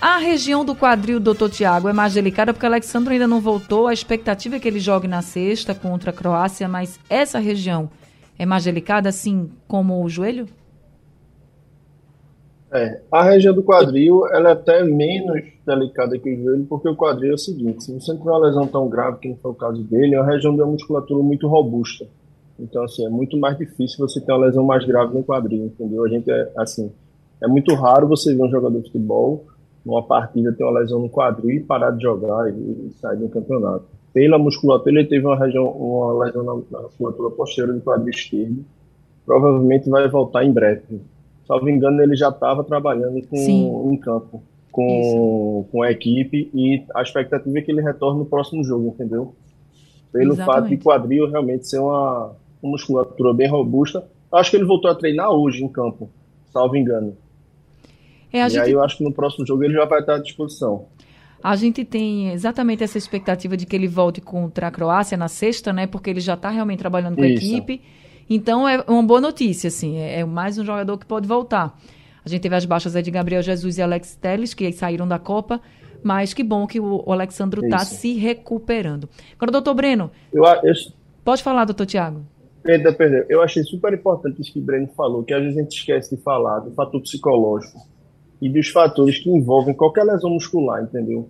A 0.00 0.18
região 0.18 0.64
do 0.64 0.72
quadril, 0.72 1.18
doutor 1.18 1.50
Tiago, 1.50 1.88
é 1.88 1.92
mais 1.92 2.14
delicada 2.14 2.52
porque 2.52 2.64
Alexandro 2.64 3.12
ainda 3.12 3.26
não 3.26 3.40
voltou. 3.40 3.88
A 3.88 3.92
expectativa 3.92 4.54
é 4.54 4.60
que 4.60 4.68
ele 4.68 4.78
jogue 4.78 5.08
na 5.08 5.20
sexta 5.20 5.74
contra 5.74 6.10
a 6.10 6.14
Croácia, 6.14 6.68
mas 6.68 7.00
essa 7.10 7.40
região 7.40 7.90
é 8.38 8.46
mais 8.46 8.62
delicada, 8.62 9.08
assim 9.08 9.50
como 9.66 10.00
o 10.00 10.08
joelho? 10.08 10.46
É, 12.70 13.00
a 13.10 13.24
região 13.24 13.52
do 13.52 13.64
quadril 13.64 14.24
ela 14.28 14.50
é 14.50 14.52
até 14.52 14.84
menos 14.84 15.42
delicada 15.66 16.16
que 16.16 16.32
o 16.32 16.40
joelho, 16.40 16.66
porque 16.66 16.88
o 16.88 16.94
quadril 16.94 17.32
é 17.32 17.34
o 17.34 17.38
seguinte: 17.38 17.82
se 17.82 17.92
você 17.92 18.16
tiver 18.16 18.30
uma 18.30 18.46
lesão 18.46 18.64
tão 18.68 18.88
grave, 18.88 19.18
que 19.18 19.28
não 19.28 19.36
foi 19.38 19.50
o 19.50 19.54
caso 19.54 19.82
dele, 19.82 20.14
é 20.14 20.20
uma 20.20 20.30
região 20.30 20.54
uma 20.54 20.66
musculatura 20.66 21.20
muito 21.20 21.48
robusta. 21.48 22.06
Então, 22.62 22.84
assim, 22.84 23.04
é 23.04 23.08
muito 23.08 23.36
mais 23.36 23.58
difícil 23.58 23.98
você 23.98 24.20
ter 24.20 24.32
uma 24.32 24.46
lesão 24.46 24.64
mais 24.64 24.84
grave 24.84 25.14
no 25.14 25.24
quadril, 25.24 25.66
entendeu? 25.66 26.04
A 26.04 26.08
gente 26.08 26.30
é, 26.30 26.52
assim, 26.56 26.90
é 27.42 27.48
muito 27.48 27.74
raro 27.74 28.06
você 28.06 28.34
ver 28.34 28.42
um 28.42 28.50
jogador 28.50 28.78
de 28.78 28.86
futebol 28.86 29.44
numa 29.84 30.02
partida 30.02 30.52
ter 30.52 30.62
uma 30.62 30.78
lesão 30.78 31.00
no 31.00 31.10
quadril 31.10 31.56
e 31.56 31.60
parar 31.60 31.90
de 31.90 32.02
jogar 32.02 32.48
e, 32.48 32.52
e 32.52 32.92
sair 33.00 33.16
do 33.16 33.28
campeonato. 33.28 33.84
Pela 34.12 34.38
musculatura, 34.38 35.00
ele 35.00 35.08
teve 35.08 35.26
uma, 35.26 35.36
região, 35.36 35.64
uma 35.70 36.24
lesão 36.24 36.44
na, 36.44 36.54
na 36.70 36.82
musculatura 36.84 37.30
posterior 37.30 37.74
do 37.74 37.80
quadril 37.80 38.10
esquerdo. 38.10 38.64
Provavelmente 39.26 39.90
vai 39.90 40.08
voltar 40.08 40.44
em 40.44 40.52
breve. 40.52 41.00
Salvo 41.46 41.68
engano, 41.68 42.00
ele 42.00 42.14
já 42.14 42.28
estava 42.28 42.62
trabalhando 42.62 43.20
com, 43.26 43.90
em 43.90 43.96
campo 43.96 44.42
com, 44.72 45.66
com 45.70 45.82
a 45.82 45.92
equipe 45.92 46.50
e 46.54 46.82
a 46.94 47.02
expectativa 47.02 47.58
é 47.58 47.62
que 47.62 47.70
ele 47.70 47.82
retorne 47.82 48.20
no 48.20 48.24
próximo 48.24 48.64
jogo, 48.64 48.88
entendeu? 48.88 49.34
Pelo 50.10 50.32
Exatamente. 50.32 50.46
fato 50.46 50.68
de 50.68 50.76
quadril 50.78 51.30
realmente 51.30 51.68
ser 51.68 51.78
uma, 51.78 52.32
uma 52.62 52.72
musculatura 52.72 53.34
bem 53.34 53.48
robusta. 53.48 54.06
Acho 54.30 54.50
que 54.50 54.56
ele 54.56 54.64
voltou 54.64 54.90
a 54.90 54.94
treinar 54.94 55.30
hoje 55.30 55.62
em 55.62 55.68
campo, 55.68 56.08
salvo 56.52 56.76
engano. 56.76 57.16
É, 58.32 58.46
e 58.46 58.48
gente... 58.48 58.60
aí 58.60 58.72
eu 58.72 58.82
acho 58.82 58.96
que 58.96 59.04
no 59.04 59.12
próximo 59.12 59.46
jogo 59.46 59.64
ele 59.64 59.74
já 59.74 59.84
vai 59.84 60.00
estar 60.00 60.14
à 60.14 60.18
disposição. 60.18 60.86
A 61.42 61.56
gente 61.56 61.84
tem 61.84 62.30
exatamente 62.30 62.84
essa 62.84 62.96
expectativa 62.96 63.56
de 63.56 63.66
que 63.66 63.74
ele 63.74 63.88
volte 63.88 64.20
contra 64.20 64.68
a 64.68 64.70
Croácia 64.70 65.18
na 65.18 65.26
sexta, 65.26 65.72
né? 65.72 65.88
Porque 65.88 66.08
ele 66.08 66.20
já 66.20 66.34
está 66.34 66.48
realmente 66.48 66.78
trabalhando 66.78 67.16
com 67.16 67.24
Isso. 67.24 67.44
a 67.44 67.48
equipe. 67.48 67.82
Então 68.30 68.66
é 68.68 68.82
uma 68.86 69.02
boa 69.02 69.20
notícia, 69.20 69.66
assim. 69.68 69.98
É, 69.98 70.20
é 70.20 70.24
mais 70.24 70.56
um 70.56 70.64
jogador 70.64 70.96
que 70.96 71.04
pode 71.04 71.26
voltar. 71.26 71.76
A 72.24 72.28
gente 72.28 72.40
teve 72.42 72.54
as 72.54 72.64
baixas 72.64 72.92
de 72.92 73.10
Gabriel 73.10 73.42
Jesus 73.42 73.76
e 73.76 73.82
Alex 73.82 74.14
Telles, 74.14 74.54
que 74.54 74.70
saíram 74.72 75.06
da 75.06 75.18
Copa. 75.18 75.60
Mas 76.02 76.32
que 76.32 76.42
bom 76.42 76.66
que 76.66 76.80
o, 76.80 77.02
o 77.04 77.12
Alexandro 77.12 77.64
está 77.64 77.80
se 77.80 78.14
recuperando. 78.14 79.08
Agora, 79.36 79.52
doutor 79.52 79.74
Breno. 79.74 80.10
Eu, 80.32 80.44
eu... 80.44 80.74
Pode 81.24 81.42
falar, 81.42 81.64
doutor 81.64 81.86
Tiago. 81.86 82.24
Perdão, 82.62 82.94
perdão. 82.94 83.24
Eu 83.28 83.42
achei 83.42 83.62
super 83.64 83.92
importante 83.92 84.40
isso 84.40 84.52
que 84.52 84.60
o 84.60 84.62
Breno 84.62 84.88
falou, 84.96 85.24
que 85.24 85.34
às 85.34 85.42
vezes 85.42 85.58
a 85.58 85.62
gente 85.62 85.76
esquece 85.76 86.14
de 86.14 86.22
falar 86.22 86.60
do 86.60 86.70
fator 86.72 87.00
psicológico 87.00 87.78
e 88.40 88.48
dos 88.48 88.68
fatores 88.68 89.18
que 89.18 89.30
envolvem 89.30 89.74
qualquer 89.74 90.04
lesão 90.04 90.30
muscular, 90.30 90.82
entendeu? 90.82 91.28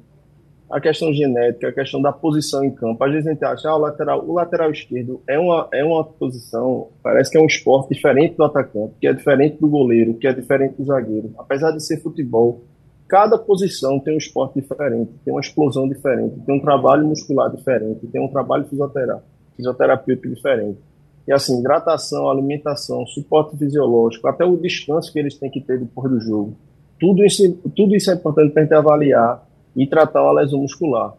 A 0.71 0.81
questão 0.81 1.13
genética, 1.13 1.69
a 1.69 1.73
questão 1.73 2.01
da 2.01 2.13
posição 2.13 2.65
em 2.65 2.71
campo. 2.71 3.03
Às 3.05 3.13
vezes 3.13 3.27
a 3.27 3.33
gente 3.33 3.45
acha, 3.45 3.69
ah, 3.69 3.77
o 3.77 3.79
lateral, 3.79 4.25
o 4.27 4.33
lateral 4.33 4.71
esquerdo 4.71 5.23
é 5.29 5.39
uma, 5.39 5.69
é 5.73 5.85
uma 5.85 6.05
posição, 6.05 6.89
parece 7.03 7.31
que 7.31 7.37
é 7.37 7.41
um 7.41 7.47
esporte 7.47 7.95
diferente 7.95 8.37
do 8.37 8.45
atacante, 8.45 8.95
que 9.01 9.07
é 9.07 9.13
diferente 9.13 9.59
do 9.59 9.69
goleiro, 9.69 10.15
que 10.15 10.27
é 10.27 10.33
diferente 10.33 10.77
do 10.77 10.85
zagueiro. 10.85 11.35
Apesar 11.39 11.73
de 11.73 11.85
ser 11.85 12.01
futebol, 12.01 12.63
cada 13.09 13.37
posição 13.37 14.01
tem 14.01 14.15
um 14.15 14.19
esporte 14.19 14.61
diferente, 14.61 15.13
tem 15.25 15.33
uma 15.35 15.41
explosão 15.41 15.87
diferente, 15.87 16.41
tem 16.47 16.55
um 16.55 16.61
trabalho 16.61 17.07
muscular 17.07 17.51
diferente, 17.55 18.07
tem 18.07 18.21
um 18.23 18.29
trabalho 18.29 18.67
fisioterapêutico 19.57 20.35
diferente. 20.35 20.79
E 21.27 21.33
assim, 21.33 21.61
hidratação, 21.61 22.29
alimentação, 22.29 23.07
suporte 23.07 23.57
fisiológico, 23.57 24.27
até 24.27 24.45
o 24.45 24.57
descanso 24.57 25.13
que 25.13 25.19
eles 25.19 25.37
têm 25.37 25.51
que 25.51 25.61
ter 25.61 25.79
depois 25.79 26.11
do 26.11 26.21
jogo. 26.21 26.57
Tudo 26.99 27.25
isso, 27.25 27.53
tudo 27.77 27.95
isso 27.95 28.11
é 28.11 28.15
importante 28.15 28.53
para 28.53 28.63
a 28.63 28.65
gente 28.65 28.75
avaliar 28.75 29.47
e 29.77 29.87
tratar 29.87 30.23
uma 30.23 30.41
lesão 30.41 30.61
muscular. 30.61 31.15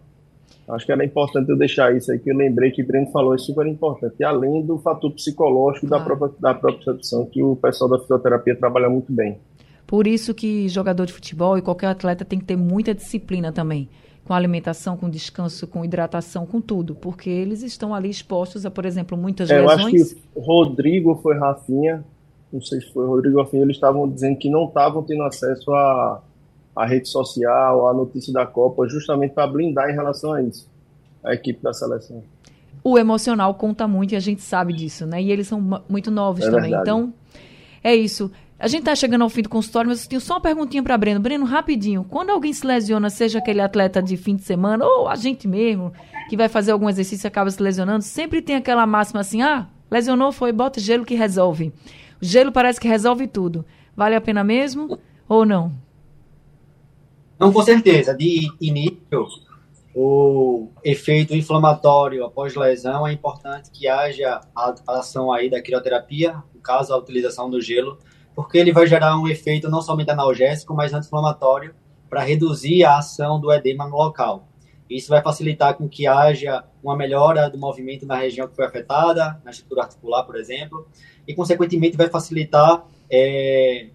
Acho 0.67 0.85
que 0.85 0.91
era 0.91 1.03
importante 1.03 1.49
eu 1.49 1.57
deixar 1.57 1.95
isso 1.95 2.11
aí, 2.11 2.19
que 2.19 2.31
eu 2.31 2.37
lembrei 2.37 2.71
que 2.71 2.81
o 2.81 2.87
Breno 2.87 3.11
falou, 3.11 3.35
é 3.35 3.37
super 3.37 3.67
importante. 3.67 4.15
E 4.19 4.23
além 4.23 4.61
do 4.61 4.77
fator 4.77 5.11
psicológico 5.11 5.87
da, 5.87 5.99
própria, 5.99 6.31
da 6.39 6.53
própria 6.53 6.83
sedução, 6.83 7.25
que 7.25 7.43
o 7.43 7.55
pessoal 7.55 7.89
da 7.89 7.99
fisioterapia 7.99 8.55
trabalha 8.55 8.89
muito 8.89 9.11
bem. 9.11 9.37
Por 9.85 10.07
isso 10.07 10.33
que 10.33 10.69
jogador 10.69 11.05
de 11.05 11.13
futebol 11.13 11.57
e 11.57 11.61
qualquer 11.61 11.87
atleta 11.87 12.23
tem 12.23 12.39
que 12.39 12.45
ter 12.45 12.55
muita 12.55 12.93
disciplina 12.93 13.51
também 13.51 13.89
com 14.25 14.33
alimentação, 14.33 14.95
com 14.95 15.09
descanso, 15.09 15.67
com 15.67 15.83
hidratação, 15.83 16.45
com 16.45 16.61
tudo, 16.61 16.95
porque 16.95 17.29
eles 17.29 17.61
estão 17.61 17.93
ali 17.93 18.09
expostos 18.09 18.65
a, 18.65 18.71
por 18.71 18.85
exemplo, 18.85 19.17
muitas 19.17 19.49
é, 19.49 19.59
lesões. 19.59 19.93
Eu 19.93 20.01
acho 20.01 20.15
que 20.15 20.21
Rodrigo 20.39 21.15
foi 21.21 21.37
Rafinha, 21.37 22.03
não 22.51 22.61
sei 22.61 22.79
se 22.79 22.93
foi 22.93 23.05
Rodrigo 23.05 23.37
ou 23.37 23.43
Rafinha, 23.43 23.63
eles 23.63 23.75
estavam 23.75 24.09
dizendo 24.09 24.37
que 24.37 24.49
não 24.49 24.65
estavam 24.65 25.03
tendo 25.03 25.23
acesso 25.23 25.73
à, 25.73 26.21
à 26.75 26.85
rede 26.85 27.09
social, 27.09 27.87
à 27.87 27.93
notícia 27.93 28.31
da 28.31 28.45
Copa, 28.45 28.87
justamente 28.87 29.33
para 29.33 29.45
blindar 29.47 29.89
em 29.89 29.93
relação 29.93 30.33
a 30.33 30.41
isso, 30.41 30.69
a 31.23 31.33
equipe 31.33 31.61
da 31.61 31.73
seleção. 31.73 32.23
O 32.83 32.97
emocional 32.97 33.53
conta 33.55 33.87
muito 33.87 34.13
e 34.13 34.15
a 34.15 34.19
gente 34.19 34.41
sabe 34.41 34.73
disso, 34.73 35.05
né? 35.05 35.21
E 35.21 35.31
eles 35.31 35.47
são 35.47 35.81
muito 35.87 36.11
novos 36.11 36.43
é 36.43 36.49
também. 36.49 36.71
Verdade. 36.71 36.81
Então, 36.81 37.13
é 37.83 37.95
isso. 37.95 38.31
A 38.63 38.67
gente 38.69 38.83
está 38.83 38.95
chegando 38.95 39.23
ao 39.23 39.29
fim 39.29 39.41
do 39.41 39.49
consultório, 39.49 39.89
mas 39.89 40.03
eu 40.03 40.09
tenho 40.09 40.21
só 40.21 40.35
uma 40.35 40.39
perguntinha 40.39 40.81
para 40.81 40.97
Breno. 40.97 41.19
Breno, 41.19 41.43
rapidinho. 41.43 42.05
Quando 42.05 42.29
alguém 42.29 42.53
se 42.53 42.65
lesiona, 42.65 43.09
seja 43.09 43.39
aquele 43.39 43.59
atleta 43.59 44.01
de 44.01 44.15
fim 44.15 44.37
de 44.37 44.43
semana 44.43 44.85
ou 44.85 45.09
a 45.09 45.17
gente 45.17 45.49
mesmo 45.49 45.91
que 46.29 46.37
vai 46.37 46.47
fazer 46.47 46.71
algum 46.71 46.87
exercício 46.87 47.25
e 47.25 47.27
acaba 47.27 47.51
se 47.51 47.61
lesionando, 47.61 48.05
sempre 48.05 48.41
tem 48.41 48.55
aquela 48.55 48.87
máxima 48.87 49.19
assim: 49.19 49.41
ah, 49.41 49.67
lesionou, 49.91 50.31
foi, 50.31 50.53
bota 50.53 50.79
gelo 50.79 51.03
que 51.03 51.13
resolve. 51.13 51.73
O 52.21 52.25
gelo 52.25 52.53
parece 52.53 52.79
que 52.79 52.87
resolve 52.87 53.27
tudo. 53.27 53.65
Vale 53.97 54.15
a 54.15 54.21
pena 54.21 54.45
mesmo 54.45 54.97
ou 55.27 55.45
não? 55.45 55.73
Não, 57.37 57.51
com 57.51 57.63
certeza. 57.63 58.13
De 58.13 58.49
início, 58.61 59.27
o 59.93 60.69
efeito 60.85 61.35
inflamatório 61.35 62.23
após 62.23 62.55
lesão 62.55 63.05
é 63.05 63.11
importante 63.11 63.69
que 63.71 63.89
haja 63.89 64.39
a 64.55 64.73
ação 64.87 65.33
aí 65.33 65.49
da 65.49 65.61
crioterapia, 65.61 66.41
no 66.55 66.61
caso 66.61 66.93
a 66.93 66.97
utilização 66.97 67.49
do 67.49 67.59
gelo 67.59 67.99
porque 68.35 68.57
ele 68.57 68.71
vai 68.71 68.87
gerar 68.87 69.17
um 69.17 69.27
efeito 69.27 69.69
não 69.69 69.81
somente 69.81 70.11
analgésico, 70.11 70.73
mas 70.73 70.93
anti-inflamatório 70.93 71.73
para 72.09 72.21
reduzir 72.21 72.83
a 72.83 72.97
ação 72.97 73.39
do 73.39 73.51
edema 73.51 73.87
no 73.87 73.95
local. 73.95 74.47
Isso 74.89 75.09
vai 75.09 75.21
facilitar 75.21 75.75
com 75.75 75.87
que 75.87 76.05
haja 76.05 76.63
uma 76.83 76.95
melhora 76.95 77.49
do 77.49 77.57
movimento 77.57 78.05
na 78.05 78.15
região 78.15 78.47
que 78.47 78.55
foi 78.55 78.65
afetada, 78.65 79.41
na 79.43 79.51
estrutura 79.51 79.83
articular, 79.83 80.23
por 80.23 80.35
exemplo, 80.35 80.87
e, 81.27 81.33
consequentemente, 81.33 81.97
vai 81.97 82.09
facilitar 82.09 82.85
é, 83.09 83.87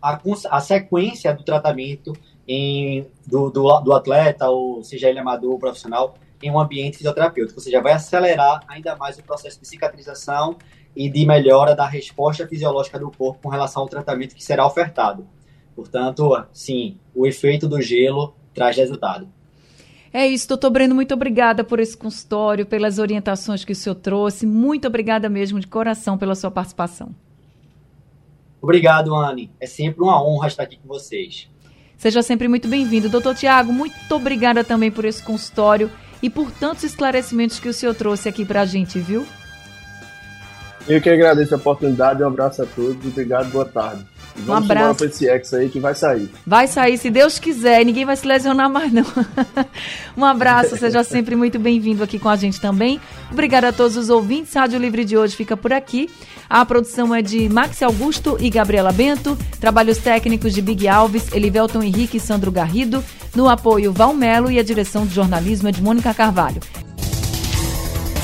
a, 0.00 0.20
a, 0.50 0.60
sequência 0.60 1.32
do 1.32 1.42
tratamento 1.42 2.12
em, 2.46 3.06
do, 3.26 3.50
do, 3.50 3.80
do, 3.80 3.92
atleta, 3.92 4.48
ou 4.48 4.84
seja 4.84 5.08
ele 5.08 5.18
amador 5.18 5.52
ou 5.52 5.58
profissional, 5.58 6.14
em 6.42 6.50
um 6.50 6.60
ambiente 6.60 6.98
fisioterapêutico. 6.98 7.58
Ou 7.58 7.64
seja, 7.64 7.80
vai 7.80 7.94
acelerar 7.94 8.60
ainda 8.68 8.94
mais 8.94 9.18
o 9.18 9.24
processo 9.24 9.60
de 9.60 9.66
cicatrização 9.66 10.56
e 10.94 11.08
de 11.08 11.24
melhora 11.26 11.74
da 11.74 11.86
resposta 11.86 12.46
fisiológica 12.46 12.98
do 12.98 13.10
corpo 13.10 13.40
com 13.42 13.48
relação 13.48 13.82
ao 13.82 13.88
tratamento 13.88 14.34
que 14.34 14.42
será 14.42 14.66
ofertado. 14.66 15.26
Portanto, 15.74 16.44
sim, 16.52 16.98
o 17.14 17.26
efeito 17.26 17.68
do 17.68 17.80
gelo 17.80 18.34
traz 18.52 18.76
resultado. 18.76 19.28
É 20.12 20.26
isso, 20.26 20.48
doutor 20.48 20.70
Breno, 20.70 20.94
muito 20.94 21.12
obrigada 21.12 21.62
por 21.62 21.78
esse 21.78 21.96
consultório, 21.96 22.66
pelas 22.66 22.98
orientações 22.98 23.64
que 23.64 23.72
o 23.72 23.76
senhor 23.76 23.94
trouxe. 23.94 24.46
Muito 24.46 24.88
obrigada 24.88 25.28
mesmo, 25.28 25.60
de 25.60 25.66
coração, 25.66 26.16
pela 26.16 26.34
sua 26.34 26.50
participação. 26.50 27.14
Obrigado, 28.60 29.14
Anne. 29.14 29.52
É 29.60 29.66
sempre 29.66 30.02
uma 30.02 30.22
honra 30.22 30.48
estar 30.48 30.64
aqui 30.64 30.76
com 30.78 30.88
vocês. 30.88 31.48
Seja 31.96 32.22
sempre 32.22 32.48
muito 32.48 32.68
bem-vindo. 32.68 33.08
Doutor 33.08 33.34
Tiago, 33.34 33.72
muito 33.72 34.14
obrigada 34.14 34.64
também 34.64 34.90
por 34.90 35.04
esse 35.04 35.22
consultório 35.22 35.90
e 36.22 36.30
por 36.30 36.50
tantos 36.50 36.84
esclarecimentos 36.84 37.60
que 37.60 37.68
o 37.68 37.74
senhor 37.74 37.94
trouxe 37.94 38.28
aqui 38.28 38.44
para 38.44 38.62
a 38.62 38.64
gente, 38.64 38.98
viu? 38.98 39.26
Eu 40.88 41.02
que 41.02 41.10
agradeço 41.10 41.54
a 41.54 41.58
oportunidade, 41.58 42.22
um 42.22 42.26
abraço 42.26 42.62
a 42.62 42.66
todos, 42.66 43.04
obrigado, 43.06 43.50
boa 43.50 43.66
tarde. 43.66 44.02
um 44.46 44.52
abraço. 44.54 45.04
esse 45.04 45.26
ex 45.26 45.52
aí 45.52 45.68
que 45.68 45.78
vai 45.78 45.94
sair. 45.94 46.30
Vai 46.46 46.66
sair, 46.66 46.96
se 46.96 47.10
Deus 47.10 47.38
quiser. 47.38 47.84
Ninguém 47.84 48.06
vai 48.06 48.16
se 48.16 48.26
lesionar 48.26 48.70
mais, 48.70 48.90
não. 48.90 49.04
um 50.16 50.24
abraço, 50.24 50.78
seja 50.78 51.04
sempre 51.04 51.36
muito 51.36 51.58
bem-vindo 51.58 52.02
aqui 52.02 52.18
com 52.18 52.30
a 52.30 52.36
gente 52.36 52.58
também. 52.58 52.98
Obrigada 53.30 53.68
a 53.68 53.72
todos 53.72 53.98
os 53.98 54.08
ouvintes. 54.08 54.54
Rádio 54.54 54.78
Livre 54.78 55.04
de 55.04 55.18
hoje 55.18 55.36
fica 55.36 55.58
por 55.58 55.74
aqui. 55.74 56.08
A 56.48 56.64
produção 56.64 57.14
é 57.14 57.20
de 57.20 57.50
Max 57.50 57.82
Augusto 57.82 58.38
e 58.40 58.48
Gabriela 58.48 58.90
Bento. 58.90 59.36
Trabalhos 59.60 59.98
técnicos 59.98 60.54
de 60.54 60.62
Big 60.62 60.88
Alves, 60.88 61.30
Elivelton 61.34 61.82
Henrique 61.82 62.16
e 62.16 62.20
Sandro 62.20 62.50
Garrido. 62.50 63.04
No 63.36 63.46
apoio, 63.46 63.92
Valmelo 63.92 64.50
e 64.50 64.58
a 64.58 64.62
direção 64.62 65.06
de 65.06 65.14
jornalismo 65.14 65.68
é 65.68 65.72
de 65.72 65.82
Mônica 65.82 66.14
Carvalho. 66.14 66.62